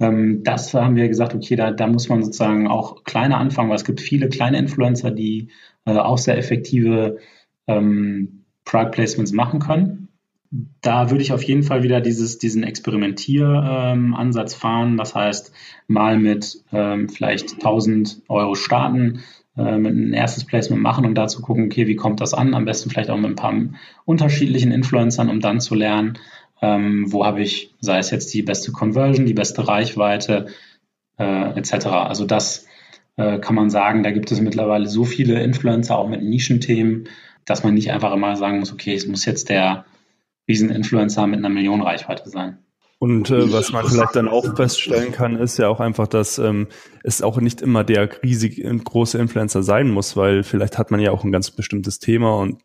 Ähm, 0.00 0.42
das 0.42 0.74
haben 0.74 0.96
wir 0.96 1.06
gesagt, 1.06 1.36
okay, 1.36 1.54
da, 1.54 1.70
da 1.70 1.86
muss 1.86 2.08
man 2.08 2.24
sozusagen 2.24 2.66
auch 2.66 3.04
kleiner 3.04 3.38
anfangen, 3.38 3.68
weil 3.68 3.76
es 3.76 3.84
gibt 3.84 4.00
viele 4.00 4.28
kleine 4.28 4.58
Influencer, 4.58 5.12
die 5.12 5.48
auch 5.84 6.18
sehr 6.18 6.38
effektive 6.38 7.18
ähm, 7.66 8.44
Product 8.64 8.90
Placements 8.92 9.32
machen 9.32 9.58
können. 9.60 10.08
Da 10.80 11.10
würde 11.10 11.22
ich 11.22 11.32
auf 11.32 11.42
jeden 11.42 11.62
Fall 11.62 11.82
wieder 11.82 12.00
dieses, 12.00 12.38
diesen 12.38 12.62
Experimentieransatz 12.62 14.54
ähm, 14.54 14.60
fahren. 14.60 14.96
Das 14.96 15.14
heißt, 15.14 15.52
mal 15.88 16.18
mit 16.18 16.62
ähm, 16.72 17.08
vielleicht 17.08 17.54
1000 17.54 18.22
Euro 18.28 18.54
starten, 18.54 19.22
ein 19.54 20.14
erstes 20.14 20.44
Placement 20.44 20.82
machen 20.82 21.04
und 21.04 21.14
dazu 21.14 21.42
gucken, 21.42 21.66
okay, 21.66 21.86
wie 21.86 21.96
kommt 21.96 22.20
das 22.20 22.32
an? 22.32 22.54
Am 22.54 22.64
besten 22.64 22.88
vielleicht 22.88 23.10
auch 23.10 23.18
mit 23.18 23.30
ein 23.30 23.36
paar 23.36 23.54
unterschiedlichen 24.04 24.72
Influencern, 24.72 25.28
um 25.28 25.40
dann 25.40 25.60
zu 25.60 25.74
lernen, 25.74 26.18
ähm, 26.62 27.12
wo 27.12 27.26
habe 27.26 27.42
ich, 27.42 27.74
sei 27.80 27.98
es 27.98 28.10
jetzt 28.10 28.32
die 28.32 28.42
beste 28.42 28.72
Conversion, 28.72 29.26
die 29.26 29.34
beste 29.34 29.66
Reichweite, 29.68 30.46
äh, 31.18 31.58
etc. 31.58 31.86
Also 31.86 32.24
das 32.24 32.66
äh, 33.16 33.38
kann 33.40 33.54
man 33.54 33.68
sagen, 33.68 34.02
da 34.02 34.10
gibt 34.10 34.32
es 34.32 34.40
mittlerweile 34.40 34.86
so 34.86 35.04
viele 35.04 35.42
Influencer, 35.42 35.98
auch 35.98 36.08
mit 36.08 36.22
Nischenthemen, 36.22 37.08
dass 37.44 37.64
man 37.64 37.74
nicht 37.74 37.90
einfach 37.92 38.12
immer 38.14 38.36
sagen 38.36 38.60
muss, 38.60 38.72
okay, 38.72 38.94
es 38.94 39.06
muss 39.06 39.24
jetzt 39.24 39.48
der 39.50 39.84
Rieseninfluencer 40.48 41.26
mit 41.26 41.38
einer 41.38 41.48
Million 41.48 41.82
Reichweite 41.82 42.28
sein. 42.28 42.58
Und 43.02 43.30
äh, 43.30 43.52
was 43.52 43.72
man 43.72 43.84
vielleicht 43.88 44.14
dann 44.14 44.28
auch 44.28 44.54
feststellen 44.54 45.10
kann, 45.10 45.34
ist 45.36 45.58
ja 45.58 45.66
auch 45.66 45.80
einfach, 45.80 46.06
dass 46.06 46.38
ähm, 46.38 46.68
es 47.02 47.20
auch 47.20 47.40
nicht 47.40 47.60
immer 47.60 47.82
der 47.82 48.22
riesig 48.22 48.64
äh, 48.64 48.72
große 48.72 49.18
Influencer 49.18 49.64
sein 49.64 49.90
muss, 49.90 50.16
weil 50.16 50.44
vielleicht 50.44 50.78
hat 50.78 50.92
man 50.92 51.00
ja 51.00 51.10
auch 51.10 51.24
ein 51.24 51.32
ganz 51.32 51.50
bestimmtes 51.50 51.98
Thema 51.98 52.36
und 52.36 52.62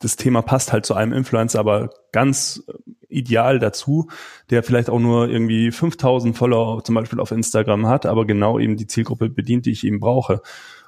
das 0.00 0.16
Thema 0.16 0.42
passt 0.42 0.72
halt 0.72 0.84
zu 0.84 0.94
einem 0.94 1.12
Influencer, 1.12 1.60
aber 1.60 1.90
ganz 2.10 2.60
äh, 2.66 2.72
ideal 3.08 3.60
dazu, 3.60 4.08
der 4.50 4.64
vielleicht 4.64 4.90
auch 4.90 4.98
nur 4.98 5.28
irgendwie 5.28 5.70
5000 5.70 6.36
Follower 6.36 6.82
zum 6.82 6.96
Beispiel 6.96 7.20
auf 7.20 7.30
Instagram 7.30 7.86
hat, 7.86 8.04
aber 8.04 8.26
genau 8.26 8.58
eben 8.58 8.76
die 8.76 8.88
Zielgruppe 8.88 9.28
bedient, 9.28 9.64
die 9.64 9.70
ich 9.70 9.86
eben 9.86 10.00
brauche. 10.00 10.42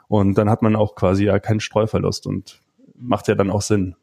Und 0.09 0.37
dann 0.37 0.51
hat 0.51 0.63
man 0.63 0.75
auch 0.75 0.97
quasi 0.97 1.27
ja 1.27 1.39
keinen 1.39 1.61
Streuverlust 1.61 2.27
und 2.27 2.61
macht 2.99 3.29
ja 3.29 3.37
dann 3.37 3.53
auch 3.53 3.63
Sinn. 3.63 3.95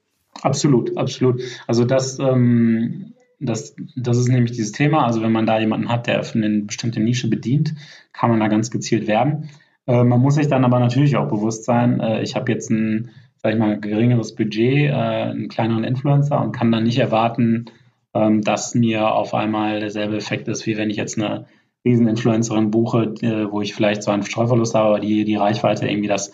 Absolut, 0.43 0.95
absolut. 0.95 1.41
Also 1.67 1.83
das, 1.83 2.19
ähm, 2.19 3.15
das, 3.39 3.75
das 3.95 4.17
ist 4.17 4.29
nämlich 4.29 4.51
dieses 4.51 4.71
Thema. 4.71 5.05
Also 5.05 5.21
wenn 5.21 5.31
man 5.31 5.45
da 5.45 5.59
jemanden 5.59 5.89
hat, 5.89 6.07
der 6.07 6.23
für 6.23 6.37
eine 6.37 6.61
bestimmte 6.61 6.99
Nische 6.99 7.29
bedient, 7.29 7.73
kann 8.13 8.29
man 8.29 8.39
da 8.39 8.47
ganz 8.47 8.71
gezielt 8.71 9.07
werben. 9.07 9.49
Äh, 9.85 10.03
man 10.03 10.21
muss 10.21 10.35
sich 10.35 10.47
dann 10.47 10.65
aber 10.65 10.79
natürlich 10.79 11.17
auch 11.17 11.27
bewusst 11.27 11.65
sein, 11.65 11.99
äh, 11.99 12.21
ich 12.21 12.35
habe 12.35 12.51
jetzt 12.51 12.69
ein, 12.69 13.11
sag 13.37 13.53
ich 13.53 13.59
mal, 13.59 13.79
geringeres 13.79 14.35
Budget, 14.35 14.89
äh, 14.89 14.93
einen 14.93 15.49
kleineren 15.49 15.83
Influencer 15.83 16.41
und 16.41 16.51
kann 16.51 16.71
dann 16.71 16.83
nicht 16.83 16.97
erwarten, 16.97 17.65
ähm, 18.13 18.41
dass 18.41 18.73
mir 18.75 19.11
auf 19.11 19.33
einmal 19.33 19.79
derselbe 19.79 20.17
Effekt 20.17 20.47
ist, 20.47 20.65
wie 20.65 20.77
wenn 20.77 20.89
ich 20.89 20.97
jetzt 20.97 21.17
eine 21.17 21.45
Rieseninfluencerin 21.85 22.71
buche, 22.71 23.13
äh, 23.21 23.51
wo 23.51 23.61
ich 23.61 23.75
vielleicht 23.75 24.03
so 24.03 24.11
einen 24.11 24.23
Streuverlust 24.23 24.73
habe, 24.75 24.89
aber 24.89 24.99
die, 24.99 25.23
die 25.25 25.35
Reichweite 25.35 25.87
irgendwie 25.87 26.09
das 26.09 26.31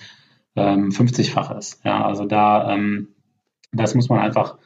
ähm, 0.55 0.89
50-fach 0.89 1.55
ist. 1.57 1.83
Ja, 1.83 2.05
also 2.05 2.25
da, 2.25 2.73
ähm, 2.73 3.09
das 3.71 3.93
muss 3.95 4.09
man 4.09 4.19
einfach 4.19 4.57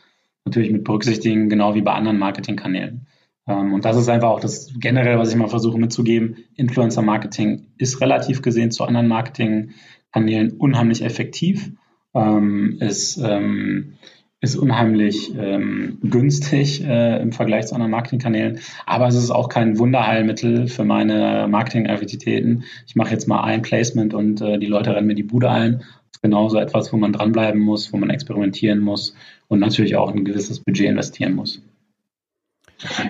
natürlich 0.48 0.72
mit 0.72 0.84
berücksichtigen, 0.84 1.50
genau 1.50 1.76
wie 1.76 1.82
bei 1.82 1.94
anderen 1.94 2.18
Marketingkanälen. 2.18 3.08
Ähm, 3.48 3.74
und 3.74 3.86
das 3.86 3.98
ist 3.98 4.10
einfach 4.10 4.30
auch 4.30 4.40
das 4.40 4.74
generell, 4.80 5.18
was 5.18 5.30
ich 5.30 5.36
mal 5.36 5.48
versuche 5.48 5.78
mitzugeben. 5.78 6.38
Influencer-Marketing 6.56 7.68
ist 7.78 8.02
relativ 8.02 8.42
gesehen 8.42 8.72
zu 8.72 8.84
anderen 8.84 9.08
Marketingkanälen 9.08 10.52
unheimlich 10.58 11.04
effektiv. 11.04 11.72
Ähm, 12.14 12.78
ist, 12.80 13.18
ähm, 13.18 13.94
ist 14.40 14.56
unheimlich 14.56 15.34
ähm, 15.36 15.98
günstig 16.04 16.84
äh, 16.84 17.22
im 17.22 17.32
Vergleich 17.32 17.68
zu 17.68 17.76
anderen 17.76 17.92
Marketingkanälen. 17.92 18.60
Aber 18.86 19.08
es 19.08 19.16
ist 19.16 19.32
auch 19.32 19.50
kein 19.50 19.80
Wunderheilmittel 19.80 20.68
für 20.68 20.84
meine 20.84 21.48
Marketingaktivitäten. 21.50 22.64
Ich 22.86 22.96
mache 22.96 23.12
jetzt 23.12 23.28
mal 23.28 23.44
ein 23.44 23.64
Placement 23.64 24.14
und 24.14 24.42
äh, 24.42 24.60
die 24.60 24.68
Leute 24.68 24.96
rennen 24.96 25.08
mir 25.08 25.16
die 25.16 25.24
Bude 25.24 25.50
ein. 25.50 25.84
Ist 26.18 26.24
genauso 26.24 26.58
etwas, 26.58 26.92
wo 26.92 26.98
man 26.98 27.14
dranbleiben 27.14 27.62
muss, 27.62 27.94
wo 27.94 27.98
man 27.98 28.10
experimentieren 28.10 28.80
muss 28.80 29.14
und 29.50 29.60
natürlich 29.60 29.96
auch 29.96 30.12
ein 30.12 30.26
gewisses 30.26 30.60
Budget 30.60 30.88
investieren 30.88 31.36
muss. 31.36 31.62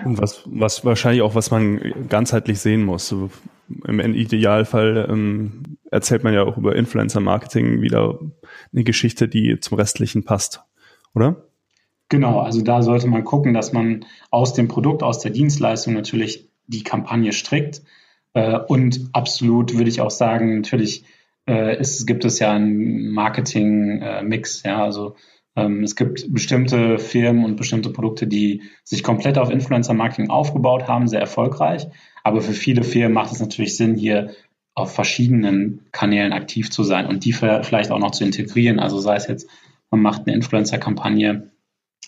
Und 0.04 0.20
was, 0.20 0.42
was 0.44 0.84
wahrscheinlich 0.84 1.22
auch, 1.22 1.34
was 1.34 1.50
man 1.50 1.80
ganzheitlich 2.10 2.58
sehen 2.58 2.84
muss. 2.84 3.08
So 3.08 3.30
Im 3.86 3.98
Idealfall 4.00 5.08
ähm, 5.10 5.78
erzählt 5.90 6.22
man 6.22 6.34
ja 6.34 6.42
auch 6.42 6.58
über 6.58 6.76
Influencer-Marketing 6.76 7.80
wieder 7.80 8.18
eine 8.74 8.84
Geschichte, 8.84 9.26
die 9.26 9.58
zum 9.58 9.78
Restlichen 9.78 10.24
passt 10.24 10.60
oder? 11.14 11.44
Genau, 12.10 12.40
also 12.40 12.60
da 12.60 12.82
sollte 12.82 13.06
man 13.06 13.24
gucken, 13.24 13.54
dass 13.54 13.72
man 13.72 14.04
aus 14.30 14.52
dem 14.52 14.68
Produkt, 14.68 15.02
aus 15.02 15.20
der 15.20 15.30
Dienstleistung 15.30 15.94
natürlich 15.94 16.50
die 16.66 16.82
Kampagne 16.82 17.32
strickt. 17.32 17.80
Äh, 18.34 18.58
und 18.58 19.08
absolut 19.14 19.78
würde 19.78 19.88
ich 19.88 20.02
auch 20.02 20.10
sagen, 20.10 20.56
natürlich 20.56 21.04
äh, 21.48 21.80
ist, 21.80 22.06
gibt 22.06 22.24
es 22.24 22.38
ja 22.38 22.52
einen 22.52 23.10
Marketing-Mix. 23.10 24.62
ja, 24.64 24.82
also 24.82 25.16
ähm, 25.56 25.82
es 25.82 25.96
gibt 25.96 26.32
bestimmte 26.32 26.98
Firmen 26.98 27.44
und 27.44 27.56
bestimmte 27.56 27.90
Produkte, 27.90 28.26
die 28.26 28.62
sich 28.84 29.02
komplett 29.02 29.38
auf 29.38 29.50
Influencer-Marketing 29.50 30.30
aufgebaut 30.30 30.86
haben, 30.86 31.08
sehr 31.08 31.20
erfolgreich. 31.20 31.86
Aber 32.22 32.40
für 32.40 32.52
viele 32.52 32.84
Firmen 32.84 33.14
macht 33.14 33.32
es 33.32 33.40
natürlich 33.40 33.76
Sinn, 33.76 33.96
hier 33.96 34.30
auf 34.74 34.94
verschiedenen 34.94 35.86
Kanälen 35.90 36.32
aktiv 36.32 36.70
zu 36.70 36.84
sein 36.84 37.06
und 37.06 37.24
die 37.24 37.32
vielleicht 37.32 37.90
auch 37.90 37.98
noch 37.98 38.12
zu 38.12 38.24
integrieren. 38.24 38.78
Also 38.78 38.98
sei 39.00 39.16
es 39.16 39.26
jetzt 39.26 39.48
man 39.90 40.02
macht 40.02 40.26
eine 40.26 40.34
Influencer-Kampagne, 40.36 41.50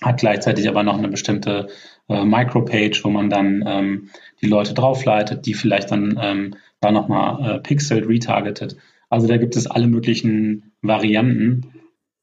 hat 0.02 0.18
gleichzeitig 0.18 0.68
aber 0.68 0.82
noch 0.82 0.98
eine 0.98 1.08
bestimmte 1.08 1.68
äh, 2.08 2.24
Micropage, 2.24 3.00
wo 3.04 3.10
man 3.10 3.30
dann 3.30 3.64
ähm, 3.66 4.10
die 4.40 4.46
Leute 4.46 4.74
draufleitet, 4.74 5.46
die 5.46 5.54
vielleicht 5.54 5.90
dann 5.90 6.18
ähm, 6.20 6.56
da 6.80 6.90
nochmal 6.90 7.56
äh, 7.56 7.58
pixelt, 7.60 8.08
retargetet. 8.08 8.76
Also 9.10 9.26
da 9.26 9.36
gibt 9.36 9.56
es 9.56 9.66
alle 9.66 9.88
möglichen 9.88 10.72
Varianten 10.80 11.66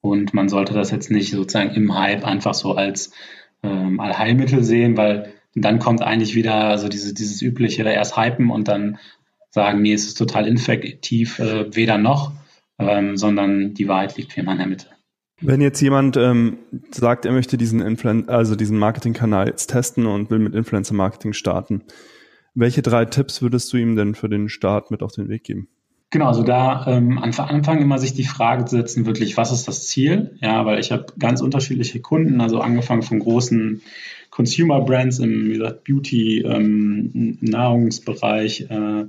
und 0.02 0.34
man 0.34 0.50
sollte 0.50 0.74
das 0.74 0.90
jetzt 0.90 1.12
nicht 1.12 1.32
sozusagen 1.32 1.76
im 1.76 1.96
Hype 1.98 2.26
einfach 2.26 2.54
so 2.54 2.74
als 2.74 3.12
ähm, 3.62 4.00
Allheilmittel 4.00 4.64
sehen, 4.64 4.98
weil 4.98 5.34
dann 5.54 5.80
kommt 5.80 6.02
eigentlich 6.02 6.34
wieder 6.34 6.78
so 6.78 6.88
diese, 6.88 7.14
dieses 7.14 7.42
übliche 7.42 7.84
erst 7.84 8.18
hypen 8.18 8.50
und 8.50 8.68
dann 8.68 8.98
sagen, 9.50 9.82
nee, 9.82 9.94
es 9.94 10.06
ist 10.06 10.18
total 10.18 10.48
infektiv, 10.48 11.40
äh, 11.40 11.76
weder 11.76 11.98
noch, 11.98 12.32
ähm, 12.80 13.18
sondern 13.18 13.74
die 13.74 13.88
Wahrheit 13.88 14.18
liegt 14.18 14.36
wie 14.36 14.42
immer 14.42 14.54
in 14.54 14.58
der 14.60 14.68
Mitte. 14.68 14.88
Wenn 15.42 15.62
jetzt 15.62 15.82
jemand 15.82 16.18
ähm, 16.18 16.58
sagt, 16.90 17.26
er 17.26 17.32
möchte 17.32 17.58
diesen 17.58 17.82
Influen 17.82 18.28
also 18.30 18.56
diesen 18.56 18.78
Marketingkanal 18.80 19.48
jetzt 19.48 19.68
testen 19.68 20.06
und 20.06 20.32
will 20.32 20.40
mit 20.40 20.56
Influencer 20.56 20.96
Marketing 20.96 21.34
starten, 21.34 21.84
welche 22.56 22.82
drei 22.82 23.06
Tipps 23.06 23.42
würdest 23.42 23.72
du 23.72 23.78
ihm 23.78 23.96
denn 23.96 24.16
für 24.16 24.30
den 24.30 24.50
Start 24.50 24.90
mit 24.90 25.04
auf 25.04 25.12
den 25.12 25.30
Weg 25.30 25.44
geben? 25.44 25.68
Genau, 26.10 26.28
also 26.28 26.44
da 26.44 26.86
ähm, 26.88 27.18
an 27.18 27.34
Anfang 27.34 27.82
immer 27.82 28.00
sich 28.00 28.14
die 28.14 28.24
Frage 28.24 28.64
zu 28.64 28.78
setzen, 28.78 29.06
wirklich, 29.06 29.36
was 29.36 29.52
ist 29.52 29.68
das 29.68 29.88
Ziel? 29.88 30.38
Ja, 30.42 30.66
weil 30.66 30.80
ich 30.80 30.92
habe 30.92 31.08
ganz 31.20 31.42
unterschiedliche 31.42 32.00
Kunden, 32.00 32.40
also 32.40 32.62
angefangen 32.62 33.02
von 33.02 33.20
großen 33.20 33.82
Consumer 34.30 34.82
Brands 34.82 35.20
im 35.20 35.50
wie 35.50 35.54
gesagt, 35.58 35.84
Beauty, 35.84 36.40
ähm, 36.42 37.38
Nahrungsbereich, 37.42 38.68
äh, 38.70 39.06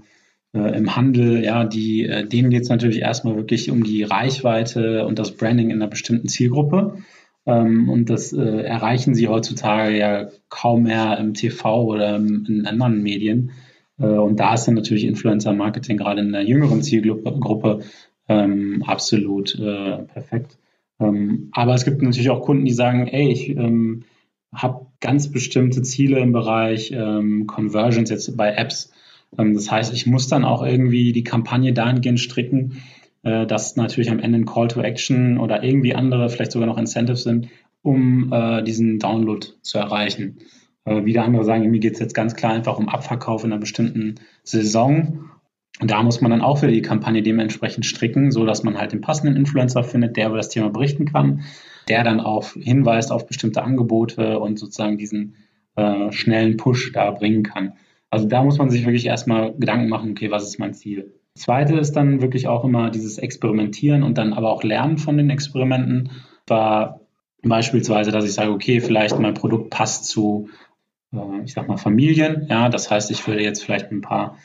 äh, 0.55 0.77
im 0.77 0.97
Handel, 0.97 1.45
ja, 1.45 1.65
die, 1.65 2.05
äh, 2.07 2.27
denen 2.27 2.51
geht 2.51 2.63
es 2.63 2.69
natürlich 2.69 3.01
erstmal 3.01 3.37
wirklich 3.37 3.71
um 3.71 3.85
die 3.85 4.03
Reichweite 4.03 5.07
und 5.07 5.19
das 5.19 5.37
Branding 5.37 5.71
in 5.71 5.77
einer 5.77 5.91
bestimmten 5.91 6.29
Zielgruppe. 6.29 6.99
Ähm, 7.47 7.89
und 7.89 8.11
das 8.11 8.33
äh, 8.33 8.63
erreichen 8.63 9.15
sie 9.15 9.29
heutzutage 9.29 9.97
ja 9.97 10.29
kaum 10.49 10.85
mehr 10.85 11.19
im 11.19 11.35
TV 11.35 11.85
oder 11.85 12.17
in 12.17 12.67
anderen 12.67 13.03
Medien. 13.03 13.53
Äh, 13.99 14.07
und 14.07 14.39
da 14.41 14.55
ist 14.55 14.65
dann 14.65 14.75
natürlich 14.75 15.05
Influencer-Marketing 15.05 15.97
gerade 15.97 16.21
in 16.21 16.33
der 16.33 16.43
jüngeren 16.43 16.83
Zielgruppe 16.83 17.81
ähm, 18.29 18.83
absolut 18.87 19.59
äh, 19.59 19.99
perfekt. 20.03 20.59
Ähm, 21.01 21.51
aber 21.53 21.75
es 21.75 21.85
gibt 21.85 22.03
natürlich 22.03 22.31
auch 22.31 22.43
Kunden, 22.43 22.65
die 22.65 22.73
sagen, 22.73 23.07
ey, 23.07 23.31
ich 23.31 23.51
ähm, 23.51 24.05
habe 24.53 24.87
ganz 25.01 25.29
bestimmte 25.29 25.83
Ziele 25.83 26.19
im 26.21 26.33
Bereich 26.33 26.91
ähm, 26.93 27.47
Conversions 27.47 28.11
jetzt 28.11 28.37
bei 28.37 28.53
Apps 28.55 28.93
ähm, 29.37 29.55
das 29.55 29.71
heißt, 29.71 29.93
ich 29.93 30.07
muss 30.07 30.29
dann 30.29 30.45
auch 30.45 30.65
irgendwie 30.65 31.13
die 31.13 31.25
Kampagne 31.25 31.73
dahingehend 31.73 32.21
stricken, 32.21 32.83
äh, 33.23 33.47
dass 33.47 33.77
natürlich 33.77 34.11
am 34.11 34.21
Ende 34.21 34.39
ein 34.39 34.47
Call 34.47 34.69
to 34.69 34.81
Action 34.81 35.39
oder 35.39 35.63
irgendwie 35.63 35.95
andere, 35.95 36.29
vielleicht 36.29 36.53
sogar 36.53 36.69
noch 36.69 36.79
Incentives 36.79 37.25
sind, 37.25 37.49
um 37.83 38.33
äh, 38.33 38.63
diesen 38.63 38.99
Download 38.99 39.47
zu 39.63 39.79
erreichen. 39.79 40.39
Äh, 40.88 41.05
wieder 41.05 41.24
andere 41.24 41.44
sagen, 41.44 41.70
mir 41.70 41.81
geht 41.81 41.94
es 41.94 42.01
jetzt 42.01 42.14
ganz 42.14 42.35
klar 42.35 42.53
einfach 42.53 42.79
um 42.79 42.88
Abverkauf 42.88 43.44
in 43.44 43.53
einer 43.53 43.61
bestimmten 43.61 44.16
Saison. 44.42 45.31
Und 45.81 45.90
da 45.90 46.03
muss 46.03 46.20
man 46.20 46.31
dann 46.31 46.40
auch 46.40 46.62
wieder 46.62 46.72
die 46.72 46.83
Kampagne 46.83 47.22
dementsprechend 47.22 47.87
stricken, 47.87 48.33
so 48.33 48.44
dass 48.44 48.64
man 48.64 48.79
halt 48.79 48.92
den 48.92 49.01
passenden 49.01 49.37
Influencer 49.37 49.85
findet, 49.85 50.16
der 50.16 50.29
über 50.29 50.37
das 50.37 50.48
Thema 50.48 50.70
berichten 50.70 51.05
kann, 51.05 51.42
der 51.88 52.03
dann 52.03 52.20
auch 52.20 52.53
hinweist 52.55 53.12
auf 53.12 53.27
bestimmte 53.27 53.62
Angebote 53.62 54.38
und 54.40 54.59
sozusagen 54.59 54.98
diesen 54.98 55.37
äh, 55.77 56.11
schnellen 56.11 56.57
Push 56.57 56.92
da 56.92 57.11
bringen 57.11 57.42
kann. 57.42 57.74
Also 58.11 58.27
da 58.27 58.42
muss 58.42 58.59
man 58.59 58.70
sich 58.70 58.85
wirklich 58.85 59.07
erstmal 59.07 59.55
Gedanken 59.55 59.88
machen, 59.88 60.12
okay, 60.12 60.31
was 60.31 60.44
ist 60.44 60.59
mein 60.59 60.74
Ziel? 60.74 61.12
Das 61.35 61.44
zweite 61.44 61.77
ist 61.77 61.92
dann 61.92 62.20
wirklich 62.20 62.48
auch 62.48 62.64
immer 62.64 62.90
dieses 62.90 63.18
Experimentieren 63.18 64.03
und 64.03 64.18
dann 64.18 64.33
aber 64.33 64.51
auch 64.51 64.64
Lernen 64.64 64.98
von 64.98 65.16
den 65.16 65.31
Experimenten. 65.31 66.11
War 66.46 67.01
beispielsweise, 67.42 68.11
dass 68.11 68.24
ich 68.24 68.33
sage, 68.33 68.51
okay, 68.51 68.81
vielleicht 68.81 69.16
mein 69.18 69.35
Produkt 69.35 69.70
passt 69.70 70.07
zu, 70.07 70.48
äh, 71.12 71.44
ich 71.44 71.53
sag 71.53 71.68
mal, 71.68 71.77
Familien. 71.77 72.47
Ja, 72.49 72.68
das 72.68 72.90
heißt, 72.90 73.11
ich 73.11 73.27
würde 73.27 73.42
jetzt 73.42 73.64
vielleicht 73.64 73.90
ein 73.90 74.01
paar 74.01 74.37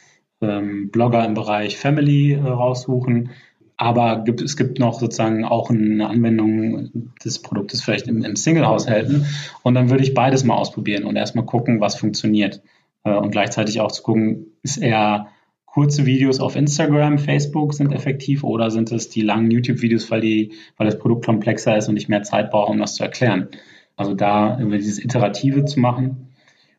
ähm, 0.42 0.90
Blogger 0.92 1.26
im 1.26 1.34
Bereich 1.34 1.78
Family 1.78 2.34
äh, 2.34 2.40
raussuchen. 2.42 3.32
Aber 3.76 4.24
gibt, 4.24 4.42
es 4.42 4.56
gibt 4.56 4.80
noch 4.80 5.00
sozusagen 5.00 5.46
auch 5.46 5.70
eine 5.70 6.08
Anwendung 6.08 7.10
des 7.24 7.42
Produktes 7.42 7.82
vielleicht 7.82 8.08
im, 8.08 8.24
im 8.24 8.36
Single-Haushalten. 8.36 9.26
Und 9.64 9.74
dann 9.74 9.90
würde 9.90 10.04
ich 10.04 10.14
beides 10.14 10.44
mal 10.44 10.56
ausprobieren 10.56 11.06
und 11.06 11.16
erstmal 11.16 11.46
gucken, 11.46 11.82
was 11.82 11.96
funktioniert. 11.96 12.62
Äh, 13.04 13.16
und 13.16 13.32
gleichzeitig 13.32 13.82
auch 13.82 13.92
zu 13.92 14.04
gucken, 14.04 14.48
ist 14.62 14.78
eher 14.78 15.28
kurze 15.66 16.06
Videos 16.06 16.40
auf 16.40 16.56
Instagram, 16.56 17.18
Facebook 17.18 17.74
sind 17.74 17.92
effektiv 17.94 18.44
oder 18.44 18.70
sind 18.70 18.92
es 18.92 19.10
die 19.10 19.24
langen 19.24 19.50
YouTube-Videos, 19.50 20.12
weil, 20.12 20.22
die, 20.22 20.52
weil 20.78 20.86
das 20.86 21.00
Produkt 21.00 21.26
komplexer 21.26 21.76
ist 21.76 21.90
und 21.90 21.98
ich 21.98 22.08
mehr 22.08 22.22
Zeit 22.22 22.52
brauche, 22.52 22.72
um 22.72 22.78
das 22.78 22.94
zu 22.94 23.04
erklären. 23.04 23.48
Also 23.96 24.14
da 24.14 24.56
dieses 24.58 25.04
Iterative 25.04 25.66
zu 25.66 25.80
machen. 25.80 26.33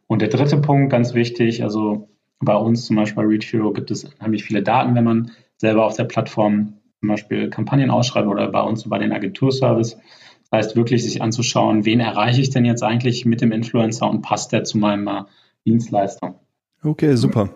Und 0.07 0.23
der 0.23 0.29
dritte 0.29 0.59
Punkt, 0.59 0.90
ganz 0.90 1.14
wichtig, 1.14 1.62
also 1.62 2.09
bei 2.40 2.55
uns 2.55 2.87
zum 2.87 2.97
Beispiel 2.97 3.23
bei 3.23 3.29
Reach 3.29 3.53
Hero 3.53 3.73
gibt 3.73 3.90
es 3.90 4.09
nämlich 4.21 4.45
viele 4.45 4.62
Daten, 4.62 4.95
wenn 4.95 5.05
man 5.05 5.31
selber 5.57 5.87
auf 5.87 5.97
der 5.97 6.05
Plattform 6.05 6.75
zum 7.01 7.09
Beispiel 7.09 7.51
Kampagnen 7.51 7.90
ausschreibt 7.90 8.29
oder 8.29 8.49
bei 8.49 8.62
uns 8.62 8.88
bei 8.88 8.99
den 8.99 9.12
Agenturservice. 9.12 9.97
Das 10.51 10.53
heißt 10.53 10.77
wirklich 10.77 11.05
sich 11.05 11.23
anzuschauen, 11.23 11.85
wen 11.85 12.01
erreiche 12.01 12.40
ich 12.40 12.51
denn 12.51 12.64
jetzt 12.64 12.83
eigentlich 12.83 13.25
mit 13.25 13.40
dem 13.40 13.53
Influencer 13.53 14.09
und 14.09 14.23
passt 14.23 14.53
der 14.53 14.64
zu 14.64 14.79
meinem 14.79 15.27
Dienstleistung. 15.67 16.37
Okay, 16.83 17.17
super. 17.17 17.51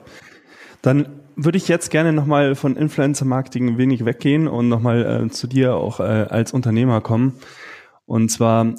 Dann 0.82 1.08
würde 1.36 1.58
ich 1.58 1.68
jetzt 1.68 1.90
gerne 1.90 2.12
nochmal 2.12 2.54
von 2.54 2.76
Influencer 2.76 3.24
Marketing 3.24 3.68
ein 3.68 3.78
wenig 3.78 4.04
weggehen 4.04 4.48
und 4.48 4.68
nochmal 4.68 5.24
äh, 5.26 5.28
zu 5.30 5.46
dir 5.46 5.76
auch 5.76 6.00
äh, 6.00 6.02
als 6.02 6.52
Unternehmer 6.52 7.00
kommen. 7.00 7.34
Und 8.06 8.30
zwar 8.30 8.74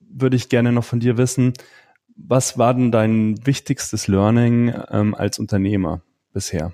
würde 0.00 0.36
ich 0.36 0.48
gerne 0.48 0.72
noch 0.72 0.84
von 0.84 1.00
dir 1.00 1.16
wissen, 1.16 1.54
was 2.16 2.58
war 2.58 2.74
denn 2.74 2.90
dein 2.90 3.46
wichtigstes 3.46 4.08
Learning 4.08 4.72
ähm, 4.90 5.14
als 5.14 5.38
Unternehmer 5.38 6.02
bisher? 6.32 6.72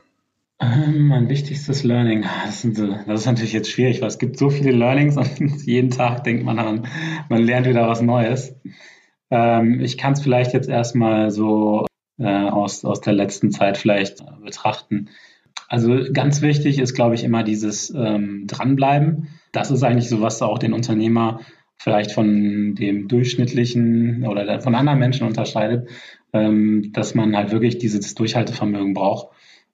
Ähm, 0.61 1.07
mein 1.07 1.29
wichtigstes 1.29 1.85
Learning, 1.85 2.25
das, 2.45 2.63
sind, 2.63 2.79
das, 2.79 3.21
ist 3.21 3.27
natürlich 3.27 3.53
jetzt 3.53 3.71
schwierig, 3.71 4.01
weil 4.01 4.09
es 4.09 4.19
gibt 4.19 4.39
so 4.39 4.51
viele 4.51 4.73
Learnings 4.73 5.17
und 5.41 5.65
jeden 5.65 5.91
Tag 5.91 6.25
denkt 6.25 6.45
man 6.45 6.57
daran, 6.57 6.87
man 7.29 7.43
lernt 7.43 7.67
wieder 7.67 7.89
was 7.89 8.01
Neues. 8.01 8.57
Ähm, 9.31 9.81
ich 9.81 9.99
kann 9.99 10.15
es 10.15 10.23
vielleicht 10.23 10.53
jetzt 10.55 10.69
erstmal 10.69 11.31
so 11.31 11.87
äh, 12.19 12.27
aus, 12.27 12.85
aus 12.85 13.01
der 13.01 13.13
letzten 13.13 13.53
Zeit 13.53 13.79
vielleicht 13.79 14.25
betrachten. 14.43 15.11
Also 15.69 16.01
ganz 16.13 16.41
wichtig 16.41 16.79
ist, 16.79 16.95
glaube 16.95 17.15
ich, 17.15 17.25
immer 17.25 17.45
dieses 17.45 17.91
ähm, 17.95 18.45
Dranbleiben. 18.47 19.29
Das 19.53 19.71
ist 19.71 19.83
eigentlich 19.83 20.09
so, 20.09 20.21
was 20.21 20.43
auch 20.43 20.59
den 20.59 20.73
Unternehmer 20.73 21.41
vielleicht 21.79 22.13
von 22.13 22.75
dem 22.75 23.09
durchschnittlichen 23.09 24.27
oder 24.27 24.61
von 24.61 24.75
anderen 24.75 24.99
Menschen 24.99 25.27
unterscheidet, 25.27 25.89
ähm, 26.33 26.91
dass 26.93 27.15
man 27.15 27.37
halt 27.37 27.53
wirklich 27.53 27.79
dieses 27.79 28.15
Durchhaltevermögen 28.15 28.95
braucht. 28.95 29.29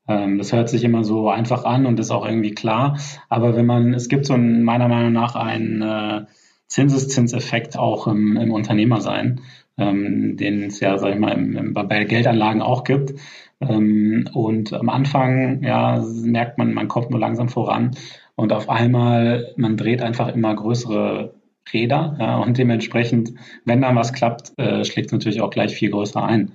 Ähm, 0.07 0.39
das 0.39 0.53
hört 0.53 0.69
sich 0.69 0.85
immer 0.85 1.03
so 1.03 1.31
einfach 1.31 1.65
an 1.65 1.87
und 1.87 1.99
ist 1.99 2.11
auch 2.11 2.27
irgendwie 2.27 2.55
klar. 2.55 2.99
Aber 3.29 3.57
wenn 3.57 3.67
man, 3.67 3.95
es 3.95 4.09
gibt 4.09 4.27
so 4.27 4.35
ein, 4.35 4.63
meiner 4.63 4.89
Meinung 4.89 5.13
nach 5.13 5.35
einen 5.35 5.83
äh, 5.83 6.27
Zinseszinseffekt 6.67 7.79
auch 7.79 8.07
im, 8.07 8.37
im 8.37 8.53
Unternehmersein, 8.53 9.41
ähm, 9.79 10.37
den 10.37 10.65
es 10.65 10.81
ja, 10.81 10.99
sag 10.99 11.15
ich 11.15 11.19
mal, 11.19 11.33
im, 11.33 11.57
im, 11.57 11.73
bei 11.73 12.05
Geldanlagen 12.05 12.63
auch 12.63 12.85
gibt. 12.85 13.15
Und 13.61 14.73
am 14.75 14.89
Anfang, 14.91 15.63
ja, 15.63 16.05
merkt 16.23 16.59
man, 16.59 16.75
man 16.75 16.89
kommt 16.89 17.11
nur 17.11 17.21
langsam 17.21 17.49
voran 17.49 17.93
und 18.35 18.53
auf 18.53 18.69
einmal, 18.69 19.55
man 19.57 19.77
dreht 19.77 20.03
einfach 20.03 20.29
immer 20.35 20.55
größere 20.55 21.35
Räder 21.73 22.17
ja, 22.19 22.39
und 22.39 22.59
dementsprechend, 22.59 23.35
wenn 23.65 23.81
dann 23.81 23.97
was 23.97 24.13
klappt, 24.13 24.53
äh, 24.59 24.85
schlägt 24.85 25.07
es 25.07 25.13
natürlich 25.13 25.41
auch 25.41 25.51
gleich 25.51 25.75
viel 25.75 25.91
größer 25.91 26.23
ein. 26.23 26.53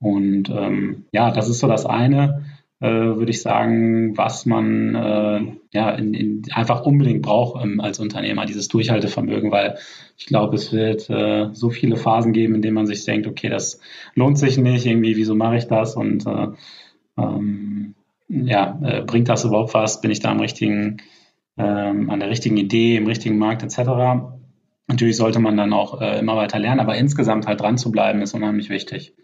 Und 0.00 0.48
ähm, 0.50 1.06
ja, 1.12 1.30
das 1.30 1.48
ist 1.48 1.58
so 1.58 1.66
das 1.66 1.86
eine 1.86 2.44
äh, 2.80 2.86
würde 2.86 3.30
ich 3.30 3.42
sagen, 3.42 4.16
was 4.16 4.46
man 4.46 4.94
äh, 4.94 5.40
ja 5.72 5.90
in, 5.90 6.14
in 6.14 6.42
einfach 6.52 6.82
unbedingt 6.82 7.22
braucht 7.22 7.62
ähm, 7.62 7.80
als 7.80 7.98
Unternehmer, 7.98 8.46
dieses 8.46 8.68
Durchhaltevermögen, 8.68 9.50
weil 9.50 9.78
ich 10.16 10.26
glaube, 10.26 10.56
es 10.56 10.72
wird 10.72 11.10
äh, 11.10 11.48
so 11.52 11.70
viele 11.70 11.96
Phasen 11.96 12.32
geben, 12.32 12.54
in 12.54 12.62
denen 12.62 12.74
man 12.74 12.86
sich 12.86 13.04
denkt, 13.04 13.26
okay, 13.26 13.48
das 13.48 13.80
lohnt 14.14 14.38
sich 14.38 14.58
nicht, 14.58 14.86
irgendwie, 14.86 15.16
wieso 15.16 15.34
mache 15.34 15.56
ich 15.56 15.66
das 15.66 15.96
und 15.96 16.26
äh, 16.26 16.48
ähm, 17.16 17.94
ja, 18.28 18.78
äh, 18.84 19.02
bringt 19.02 19.28
das 19.28 19.44
überhaupt 19.44 19.74
was? 19.74 20.00
Bin 20.00 20.10
ich 20.10 20.20
da 20.20 20.30
am 20.30 20.40
richtigen, 20.40 20.98
ähm, 21.56 22.10
an 22.10 22.20
der 22.20 22.30
richtigen 22.30 22.58
Idee, 22.58 22.96
im 22.96 23.06
richtigen 23.06 23.38
Markt 23.38 23.62
etc. 23.64 24.37
Natürlich 24.88 25.16
sollte 25.16 25.38
man 25.38 25.56
dann 25.56 25.72
auch 25.72 26.00
äh, 26.00 26.18
immer 26.18 26.36
weiter 26.36 26.58
lernen, 26.58 26.80
aber 26.80 26.96
insgesamt 26.96 27.46
halt 27.46 27.60
dran 27.60 27.78
zu 27.78 27.92
bleiben, 27.92 28.22
ist 28.22 28.34
unheimlich 28.34 28.70
wichtig. 28.70 29.14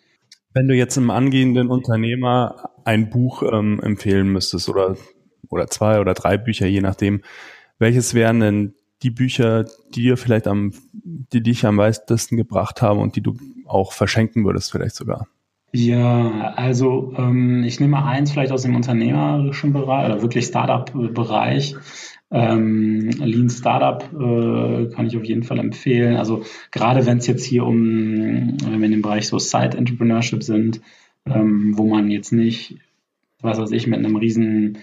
Wenn 0.52 0.68
du 0.68 0.74
jetzt 0.74 0.96
einem 0.96 1.10
angehenden 1.10 1.68
Unternehmer 1.68 2.70
ein 2.84 3.10
Buch 3.10 3.42
ähm, 3.42 3.80
empfehlen 3.82 4.28
müsstest 4.28 4.68
oder, 4.68 4.96
oder 5.48 5.66
zwei 5.66 6.00
oder 6.00 6.14
drei 6.14 6.36
Bücher, 6.36 6.66
je 6.66 6.80
nachdem, 6.80 7.22
welches 7.78 8.14
wären 8.14 8.40
denn 8.40 8.74
die 9.02 9.10
Bücher, 9.10 9.64
die 9.94 10.02
dir 10.02 10.16
vielleicht 10.16 10.46
am, 10.46 10.72
die 10.92 11.42
dich 11.42 11.66
am 11.66 11.76
meisten 11.76 12.36
gebracht 12.36 12.82
haben 12.82 13.00
und 13.00 13.16
die 13.16 13.22
du 13.22 13.36
auch 13.66 13.92
verschenken 13.92 14.44
würdest, 14.44 14.70
vielleicht 14.70 14.94
sogar? 14.94 15.26
Ja, 15.72 16.52
also 16.54 17.12
ähm, 17.18 17.64
ich 17.64 17.80
nehme 17.80 18.04
eins 18.04 18.30
vielleicht 18.30 18.52
aus 18.52 18.62
dem 18.62 18.76
unternehmerischen 18.76 19.72
Bereich 19.72 20.06
oder 20.06 20.22
wirklich 20.22 20.46
Startup-Bereich. 20.46 21.74
Ähm, 22.34 23.10
Lean 23.10 23.48
Startup 23.48 24.02
äh, 24.12 24.92
kann 24.92 25.06
ich 25.06 25.16
auf 25.16 25.24
jeden 25.24 25.44
Fall 25.44 25.60
empfehlen. 25.60 26.16
Also 26.16 26.42
gerade 26.72 27.06
wenn 27.06 27.18
es 27.18 27.28
jetzt 27.28 27.44
hier 27.44 27.64
um, 27.64 28.56
wenn 28.58 28.80
wir 28.80 28.86
in 28.86 28.90
dem 28.90 29.02
Bereich 29.02 29.28
so 29.28 29.38
Side 29.38 29.78
Entrepreneurship 29.78 30.42
sind, 30.42 30.80
ähm, 31.26 31.78
wo 31.78 31.86
man 31.86 32.10
jetzt 32.10 32.32
nicht, 32.32 32.80
was 33.40 33.58
weiß 33.58 33.70
ich, 33.70 33.86
mit 33.86 34.00
einem 34.00 34.16
riesen 34.16 34.78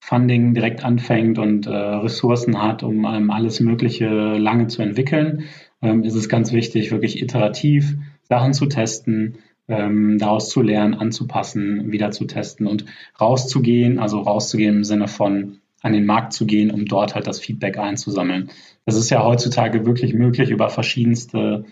Funding 0.00 0.54
direkt 0.54 0.84
anfängt 0.84 1.38
und 1.38 1.68
äh, 1.68 1.70
Ressourcen 1.70 2.60
hat, 2.60 2.82
um 2.82 3.04
ähm, 3.04 3.30
alles 3.30 3.60
Mögliche 3.60 4.08
lange 4.36 4.66
zu 4.66 4.82
entwickeln, 4.82 5.44
ähm, 5.80 6.02
ist 6.02 6.16
es 6.16 6.28
ganz 6.28 6.52
wichtig, 6.52 6.90
wirklich 6.90 7.22
iterativ 7.22 7.94
Sachen 8.22 8.54
zu 8.54 8.66
testen, 8.66 9.36
ähm, 9.68 10.18
daraus 10.18 10.48
zu 10.48 10.62
lernen, 10.62 10.94
anzupassen, 10.94 11.92
wieder 11.92 12.10
zu 12.10 12.24
testen 12.24 12.66
und 12.66 12.86
rauszugehen, 13.20 14.00
also 14.00 14.18
rauszugehen 14.18 14.78
im 14.78 14.84
Sinne 14.84 15.06
von 15.06 15.58
an 15.82 15.92
den 15.92 16.06
Markt 16.06 16.32
zu 16.32 16.46
gehen, 16.46 16.70
um 16.70 16.86
dort 16.86 17.14
halt 17.14 17.26
das 17.26 17.40
Feedback 17.40 17.78
einzusammeln. 17.78 18.50
Das 18.84 18.96
ist 18.96 19.10
ja 19.10 19.24
heutzutage 19.24 19.86
wirklich 19.86 20.14
möglich 20.14 20.50
über 20.50 20.68
verschiedenste 20.68 21.64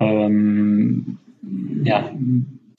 ähm, 0.00 1.18
ja, 1.82 2.10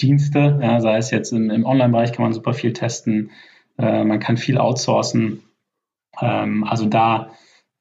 Dienste, 0.01 0.59
ja, 0.61 0.79
sei 0.79 0.97
es 0.97 1.11
jetzt 1.11 1.33
im, 1.33 1.49
im 1.49 1.65
Online-Bereich 1.65 2.13
kann 2.13 2.23
man 2.23 2.33
super 2.33 2.53
viel 2.53 2.73
testen, 2.73 3.31
äh, 3.77 4.03
man 4.03 4.19
kann 4.19 4.37
viel 4.37 4.57
outsourcen. 4.57 5.41
Ähm, 6.21 6.63
also 6.63 6.85
da, 6.85 7.31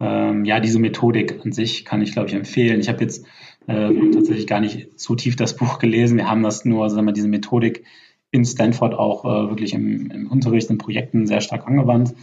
ähm, 0.00 0.44
ja, 0.44 0.60
diese 0.60 0.78
Methodik 0.78 1.40
an 1.44 1.52
sich 1.52 1.84
kann 1.84 2.02
ich, 2.02 2.12
glaube 2.12 2.28
ich, 2.28 2.34
empfehlen. 2.34 2.80
Ich 2.80 2.88
habe 2.88 3.02
jetzt 3.02 3.24
äh, 3.66 3.90
tatsächlich 4.12 4.46
gar 4.46 4.60
nicht 4.60 4.98
so 4.98 5.14
tief 5.14 5.36
das 5.36 5.56
Buch 5.56 5.78
gelesen. 5.78 6.16
Wir 6.16 6.28
haben 6.28 6.42
das 6.42 6.64
nur, 6.64 6.90
sagen 6.90 7.06
wir, 7.06 7.12
diese 7.12 7.28
Methodik 7.28 7.84
in 8.30 8.44
Stanford 8.44 8.94
auch 8.94 9.24
äh, 9.24 9.50
wirklich 9.50 9.74
im, 9.74 10.10
im 10.10 10.30
Unterricht, 10.30 10.70
in 10.70 10.78
Projekten 10.78 11.26
sehr 11.26 11.40
stark 11.40 11.66
angewandt. 11.66 12.14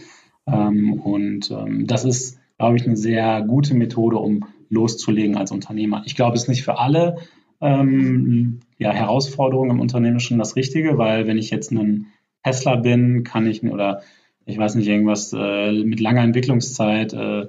Ähm, 0.46 1.00
und 1.00 1.50
ähm, 1.50 1.86
das 1.86 2.04
ist, 2.04 2.38
glaube 2.58 2.76
ich, 2.76 2.86
eine 2.86 2.96
sehr 2.96 3.42
gute 3.42 3.74
Methode, 3.74 4.16
um 4.16 4.46
loszulegen 4.68 5.36
als 5.36 5.52
Unternehmer. 5.52 6.02
Ich 6.06 6.16
glaube, 6.16 6.36
es 6.36 6.42
ist 6.42 6.48
nicht 6.48 6.64
für 6.64 6.78
alle 6.78 7.16
ähm, 7.60 8.60
ja, 8.78 8.92
Herausforderungen 8.92 9.70
im 9.70 9.80
Unternehmen 9.80 10.20
schon 10.20 10.38
das 10.38 10.56
Richtige, 10.56 10.98
weil 10.98 11.26
wenn 11.26 11.38
ich 11.38 11.50
jetzt 11.50 11.72
ein 11.72 12.06
Tesla 12.42 12.76
bin, 12.76 13.24
kann 13.24 13.46
ich 13.46 13.62
oder 13.62 14.02
ich 14.44 14.58
weiß 14.58 14.76
nicht, 14.76 14.86
irgendwas 14.86 15.32
äh, 15.36 15.72
mit 15.72 15.98
langer 15.98 16.22
Entwicklungszeit, 16.22 17.12
äh, 17.12 17.46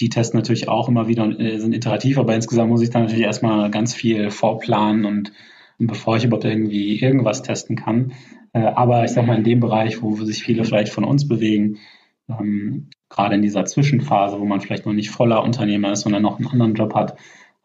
die 0.00 0.08
testen 0.08 0.38
natürlich 0.38 0.68
auch 0.68 0.88
immer 0.88 1.08
wieder 1.08 1.24
und 1.24 1.40
äh, 1.40 1.58
sind 1.58 1.74
iterativ, 1.74 2.18
aber 2.18 2.34
insgesamt 2.34 2.70
muss 2.70 2.82
ich 2.82 2.90
dann 2.90 3.02
natürlich 3.02 3.24
erstmal 3.24 3.70
ganz 3.70 3.94
viel 3.94 4.30
vorplanen 4.30 5.04
und, 5.04 5.16
und 5.16 5.32
bevor 5.78 6.16
ich 6.16 6.24
überhaupt 6.24 6.44
irgendwie 6.44 6.98
irgendwas 6.98 7.42
testen 7.42 7.76
kann, 7.76 8.12
äh, 8.52 8.60
aber 8.60 9.04
ich 9.04 9.12
sag 9.12 9.26
mal, 9.26 9.36
in 9.36 9.44
dem 9.44 9.60
Bereich, 9.60 10.02
wo 10.02 10.14
sich 10.16 10.42
viele 10.42 10.64
vielleicht 10.64 10.92
von 10.92 11.04
uns 11.04 11.28
bewegen, 11.28 11.78
ähm, 12.28 12.90
gerade 13.08 13.36
in 13.36 13.42
dieser 13.42 13.64
Zwischenphase, 13.64 14.38
wo 14.40 14.44
man 14.44 14.60
vielleicht 14.60 14.86
noch 14.86 14.92
nicht 14.92 15.10
voller 15.10 15.42
Unternehmer 15.42 15.92
ist, 15.92 16.02
sondern 16.02 16.22
noch 16.22 16.38
einen 16.38 16.48
anderen 16.48 16.74
Job 16.74 16.94
hat, 16.94 17.16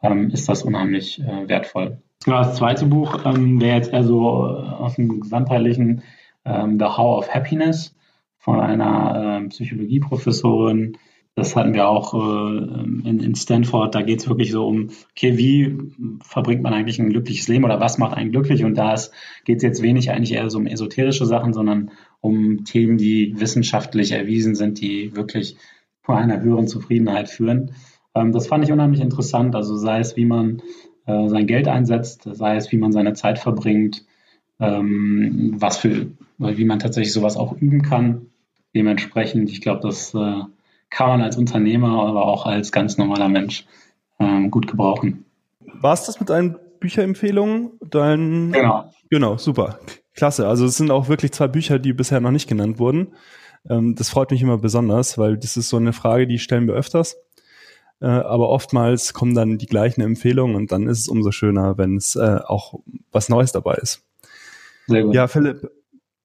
ähm, 0.01 0.29
ist 0.29 0.47
das 0.47 0.63
unheimlich 0.63 1.19
äh, 1.21 1.47
wertvoll. 1.47 2.01
Genau, 2.23 2.37
das 2.37 2.55
zweite 2.55 2.85
Buch 2.85 3.25
ähm, 3.25 3.59
wäre 3.59 3.77
jetzt 3.77 3.91
eher 3.91 4.03
so 4.03 4.47
äh, 4.47 4.61
aus 4.61 4.95
dem 4.95 5.19
gesamtheitlichen 5.19 6.03
ähm, 6.45 6.77
The 6.79 6.85
How 6.85 7.19
of 7.19 7.33
Happiness 7.33 7.95
von 8.37 8.59
einer 8.59 9.41
äh, 9.43 9.47
Psychologieprofessorin 9.47 10.97
das 11.35 11.55
hatten 11.55 11.73
wir 11.73 11.87
auch 11.87 12.13
äh, 12.13 12.57
in, 12.57 13.19
in 13.19 13.35
Stanford. 13.35 13.95
Da 13.95 14.03
geht 14.03 14.19
es 14.19 14.27
wirklich 14.27 14.51
so 14.51 14.67
um, 14.67 14.89
okay, 15.11 15.37
wie 15.37 15.77
verbringt 16.23 16.61
man 16.61 16.73
eigentlich 16.73 16.99
ein 16.99 17.09
glückliches 17.09 17.47
Leben 17.47 17.63
oder 17.63 17.79
was 17.79 17.97
macht 17.97 18.15
einen 18.15 18.31
glücklich? 18.31 18.63
Und 18.63 18.77
da 18.77 18.95
geht 19.43 19.57
es 19.57 19.63
jetzt 19.63 19.81
wenig 19.81 20.11
eigentlich 20.11 20.33
eher 20.33 20.49
so 20.49 20.59
um 20.59 20.67
esoterische 20.67 21.25
Sachen, 21.25 21.53
sondern 21.53 21.91
um 22.21 22.65
Themen, 22.65 22.97
die 22.97 23.39
wissenschaftlich 23.39 24.11
erwiesen 24.11 24.53
sind, 24.53 24.79
die 24.79 25.15
wirklich 25.15 25.57
vor 26.01 26.17
einer 26.17 26.41
höheren 26.41 26.67
Zufriedenheit 26.67 27.29
führen. 27.29 27.71
Ähm, 28.13 28.31
das 28.31 28.47
fand 28.47 28.63
ich 28.63 28.71
unheimlich 28.71 29.01
interessant. 29.01 29.55
Also 29.55 29.75
sei 29.75 29.99
es, 29.99 30.15
wie 30.15 30.25
man 30.25 30.61
äh, 31.07 31.27
sein 31.29 31.47
Geld 31.47 31.67
einsetzt, 31.67 32.29
sei 32.31 32.57
es, 32.57 32.71
wie 32.71 32.77
man 32.77 32.91
seine 32.91 33.13
Zeit 33.13 33.39
verbringt, 33.39 34.05
ähm, 34.59 35.55
was 35.57 35.77
für, 35.77 36.11
wie 36.37 36.65
man 36.65 36.77
tatsächlich 36.77 37.13
sowas 37.13 37.37
auch 37.37 37.53
üben 37.53 37.81
kann. 37.81 38.27
Dementsprechend, 38.75 39.49
ich 39.49 39.61
glaube, 39.61 39.81
das 39.81 40.13
äh, 40.13 40.41
kann 40.93 41.09
man 41.09 41.21
als 41.21 41.37
Unternehmer, 41.37 42.05
aber 42.05 42.25
auch 42.25 42.45
als 42.45 42.71
ganz 42.71 42.97
normaler 42.97 43.27
Mensch 43.27 43.65
ähm, 44.19 44.51
gut 44.51 44.67
gebrauchen. 44.67 45.25
War 45.59 45.93
es 45.93 46.05
das 46.05 46.19
mit 46.19 46.29
deinen 46.29 46.57
Bücherempfehlungen? 46.79 47.71
Dein 47.81 48.51
genau. 48.51 48.91
Genau, 49.09 49.37
super. 49.37 49.79
Klasse. 50.15 50.47
Also 50.47 50.65
es 50.65 50.77
sind 50.77 50.91
auch 50.91 51.07
wirklich 51.09 51.31
zwei 51.31 51.47
Bücher, 51.47 51.79
die 51.79 51.93
bisher 51.93 52.19
noch 52.19 52.31
nicht 52.31 52.47
genannt 52.47 52.77
wurden. 52.77 53.15
Ähm, 53.67 53.95
das 53.95 54.09
freut 54.09 54.29
mich 54.29 54.43
immer 54.43 54.59
besonders, 54.59 55.17
weil 55.17 55.37
das 55.37 55.57
ist 55.57 55.69
so 55.69 55.77
eine 55.77 55.93
Frage, 55.93 56.27
die 56.27 56.37
stellen 56.37 56.67
wir 56.67 56.75
öfters. 56.75 57.17
Äh, 57.99 58.05
aber 58.05 58.49
oftmals 58.49 59.13
kommen 59.13 59.33
dann 59.33 59.57
die 59.57 59.65
gleichen 59.65 60.01
Empfehlungen 60.01 60.55
und 60.55 60.71
dann 60.71 60.87
ist 60.87 60.99
es 60.99 61.07
umso 61.07 61.31
schöner, 61.31 61.77
wenn 61.79 61.97
es 61.97 62.15
äh, 62.15 62.39
auch 62.45 62.79
was 63.11 63.29
Neues 63.29 63.51
dabei 63.51 63.75
ist. 63.75 64.05
Sehr 64.87 65.03
gut. 65.03 65.15
Ja, 65.15 65.27
Philipp, 65.27 65.71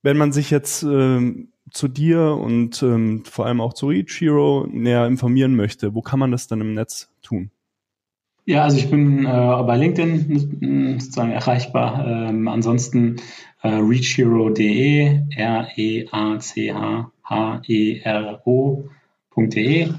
wenn 0.02 0.16
man 0.16 0.32
sich 0.32 0.50
jetzt 0.50 0.82
ähm, 0.82 1.48
zu 1.70 1.88
dir 1.88 2.38
und 2.40 2.82
ähm, 2.82 3.24
vor 3.24 3.46
allem 3.46 3.60
auch 3.60 3.74
zu 3.74 3.90
Hero 3.90 4.66
näher 4.70 5.06
informieren 5.06 5.54
möchte, 5.56 5.94
wo 5.94 6.02
kann 6.02 6.18
man 6.18 6.30
das 6.30 6.46
dann 6.46 6.60
im 6.60 6.74
Netz 6.74 7.10
tun? 7.22 7.50
Ja, 8.48 8.62
also 8.64 8.78
ich 8.78 8.88
bin 8.88 9.26
äh, 9.26 9.28
bei 9.28 9.76
LinkedIn 9.76 10.98
sozusagen 10.98 11.32
erreichbar. 11.32 12.06
Ähm, 12.06 12.48
ansonsten 12.48 13.16
äh, 13.62 13.68
reachhero.de, 13.68 15.20
R-E-A-C-H-H-E-R-O.de. 15.36 16.78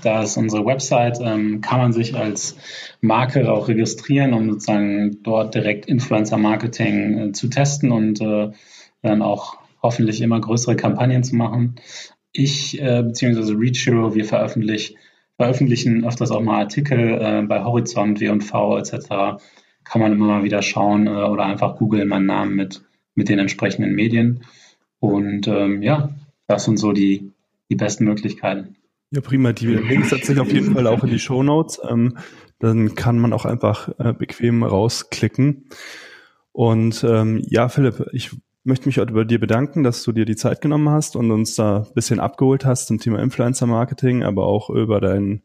Da 0.01 0.23
ist 0.23 0.37
unsere 0.37 0.65
Website. 0.65 1.19
Ähm, 1.21 1.61
kann 1.61 1.77
man 1.79 1.93
sich 1.93 2.15
als 2.15 2.57
Marke 3.01 3.51
auch 3.51 3.67
registrieren, 3.67 4.33
um 4.33 4.49
sozusagen 4.49 5.21
dort 5.21 5.53
direkt 5.53 5.85
Influencer 5.85 6.37
Marketing 6.37 7.19
äh, 7.19 7.31
zu 7.33 7.49
testen 7.49 7.91
und 7.91 8.19
äh, 8.19 8.49
dann 9.03 9.21
auch 9.21 9.59
hoffentlich 9.81 10.21
immer 10.21 10.39
größere 10.39 10.75
Kampagnen 10.75 11.23
zu 11.23 11.35
machen. 11.35 11.75
Ich 12.31 12.79
äh, 12.79 13.03
bzw. 13.03 13.53
Reach 13.53 13.85
Hero, 13.85 14.13
wir 14.13 14.25
veröffentlichen, 14.25 14.97
veröffentlichen 15.37 16.05
öfters 16.05 16.31
auch 16.31 16.41
mal 16.41 16.59
Artikel 16.59 17.19
äh, 17.21 17.41
bei 17.47 17.63
Horizont, 17.63 18.19
W&V 18.19 18.77
etc. 18.77 19.41
Kann 19.83 20.01
man 20.01 20.11
immer 20.11 20.27
mal 20.27 20.43
wieder 20.43 20.61
schauen 20.61 21.07
äh, 21.07 21.09
oder 21.09 21.45
einfach 21.45 21.77
googeln 21.77 22.07
meinen 22.07 22.27
Namen 22.27 22.55
mit, 22.55 22.83
mit 23.15 23.29
den 23.29 23.39
entsprechenden 23.39 23.95
Medien. 23.95 24.43
Und 24.99 25.47
ähm, 25.47 25.81
ja, 25.81 26.09
das 26.47 26.65
sind 26.65 26.77
so 26.77 26.91
die, 26.91 27.31
die 27.69 27.75
besten 27.75 28.05
Möglichkeiten. 28.05 28.75
Ja, 29.11 29.21
prima. 29.21 29.53
Die 29.53 29.67
Links 29.67 30.09
setze 30.09 30.33
ich 30.33 30.39
auf 30.39 30.51
jeden 30.51 30.73
Fall 30.73 30.85
auch 30.85 31.03
in 31.03 31.09
die 31.09 31.19
Show 31.19 31.41
Notes. 31.41 31.81
Ähm, 31.89 32.17
dann 32.59 32.93
kann 32.95 33.17
man 33.17 33.33
auch 33.33 33.45
einfach 33.45 33.89
äh, 33.97 34.13
bequem 34.13 34.63
rausklicken. 34.63 35.69
Und 36.51 37.03
ähm, 37.03 37.41
ja, 37.47 37.69
Philipp, 37.69 38.05
ich 38.11 38.31
möchte 38.63 38.87
mich 38.87 38.97
heute 38.97 39.13
bei 39.13 39.23
dir 39.23 39.39
bedanken, 39.39 39.83
dass 39.83 40.03
du 40.03 40.11
dir 40.11 40.25
die 40.25 40.35
Zeit 40.35 40.61
genommen 40.61 40.89
hast 40.89 41.15
und 41.15 41.31
uns 41.31 41.55
da 41.55 41.79
ein 41.79 41.93
bisschen 41.93 42.19
abgeholt 42.19 42.65
hast 42.65 42.87
zum 42.87 42.99
Thema 42.99 43.19
Influencer 43.19 43.67
Marketing, 43.67 44.23
aber 44.23 44.45
auch 44.45 44.69
über 44.69 44.99
deinen 44.99 45.43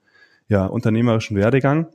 ja, 0.48 0.66
unternehmerischen 0.66 1.36
Werdegang. 1.36 1.86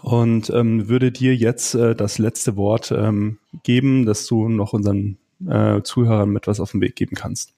Und 0.00 0.50
ähm, 0.50 0.88
würde 0.88 1.10
dir 1.10 1.34
jetzt 1.34 1.74
äh, 1.74 1.94
das 1.94 2.18
letzte 2.18 2.56
Wort 2.56 2.92
ähm, 2.96 3.38
geben, 3.64 4.06
dass 4.06 4.26
du 4.26 4.48
noch 4.48 4.72
unseren 4.72 5.18
äh, 5.46 5.82
Zuhörern 5.82 6.30
mit 6.30 6.46
was 6.46 6.60
auf 6.60 6.70
den 6.70 6.80
Weg 6.80 6.94
geben 6.94 7.16
kannst. 7.16 7.57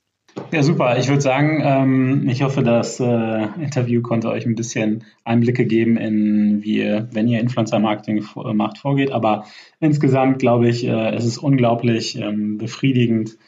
Ja, 0.53 0.62
super. 0.62 0.98
Ich 0.98 1.09
würde 1.09 1.20
sagen, 1.20 1.62
ähm, 1.64 2.29
ich 2.29 2.42
hoffe, 2.42 2.62
das 2.62 2.98
äh, 2.98 3.44
Interview 3.62 4.03
konnte 4.03 4.31
euch 4.31 4.46
ein 4.46 4.57
bisschen 4.57 5.05
Einblicke 5.24 5.64
geben 5.64 5.96
in, 5.96 6.62
wie 6.62 6.79
ihr, 6.79 7.09
wenn 7.12 7.29
ihr 7.29 7.40
Influencer-Marketing 7.40 8.24
äh, 8.37 8.53
macht, 8.53 8.79
vorgeht. 8.79 9.12
Aber 9.12 9.44
insgesamt 9.79 10.40
glaube 10.40 10.68
ich, 10.68 10.87
äh, 10.87 11.14
es 11.14 11.24
ist 11.24 11.38
unglaublich 11.38 12.18
ähm, 12.18 12.59
befriedigend, 12.59 13.38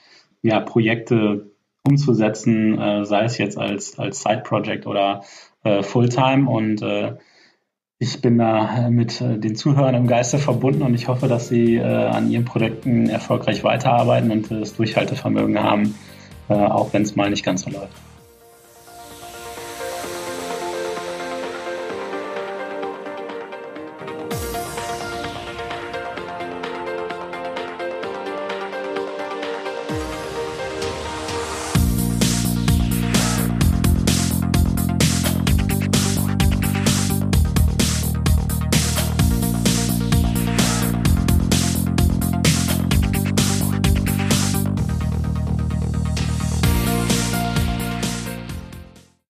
ja, 0.43 0.61
Projekte 0.61 1.51
umzusetzen, 1.83 2.79
äh, 2.79 3.05
sei 3.05 3.25
es 3.25 3.39
jetzt 3.39 3.59
als, 3.59 3.99
als 3.99 4.23
Side-Project 4.23 4.87
oder 4.87 5.23
äh, 5.65 5.83
Fulltime. 5.83 6.49
Und 6.49 6.83
äh, 6.83 7.17
ich 7.99 8.21
bin 8.21 8.39
da 8.39 8.91
mit 8.91 9.21
den 9.21 9.55
Zuhörern 9.55 9.95
im 9.95 10.07
Geiste 10.09 10.39
verbunden 10.39 10.83
und 10.83 10.95
ich 10.95 11.07
hoffe, 11.07 11.29
dass 11.29 11.49
sie 11.49 11.81
an 11.81 12.29
ihren 12.33 12.45
Projekten 12.45 13.09
erfolgreich 13.09 13.63
weiterarbeiten 13.63 14.33
und 14.33 14.51
das 14.51 14.75
Durchhaltevermögen 14.75 15.63
haben, 15.63 15.95
auch 16.53 16.93
wenn 16.93 17.03
es 17.03 17.17
mal 17.17 17.31
nicht 17.31 17.45
ganz 17.45 17.63
so 17.63 17.71
läuft. 17.71 17.93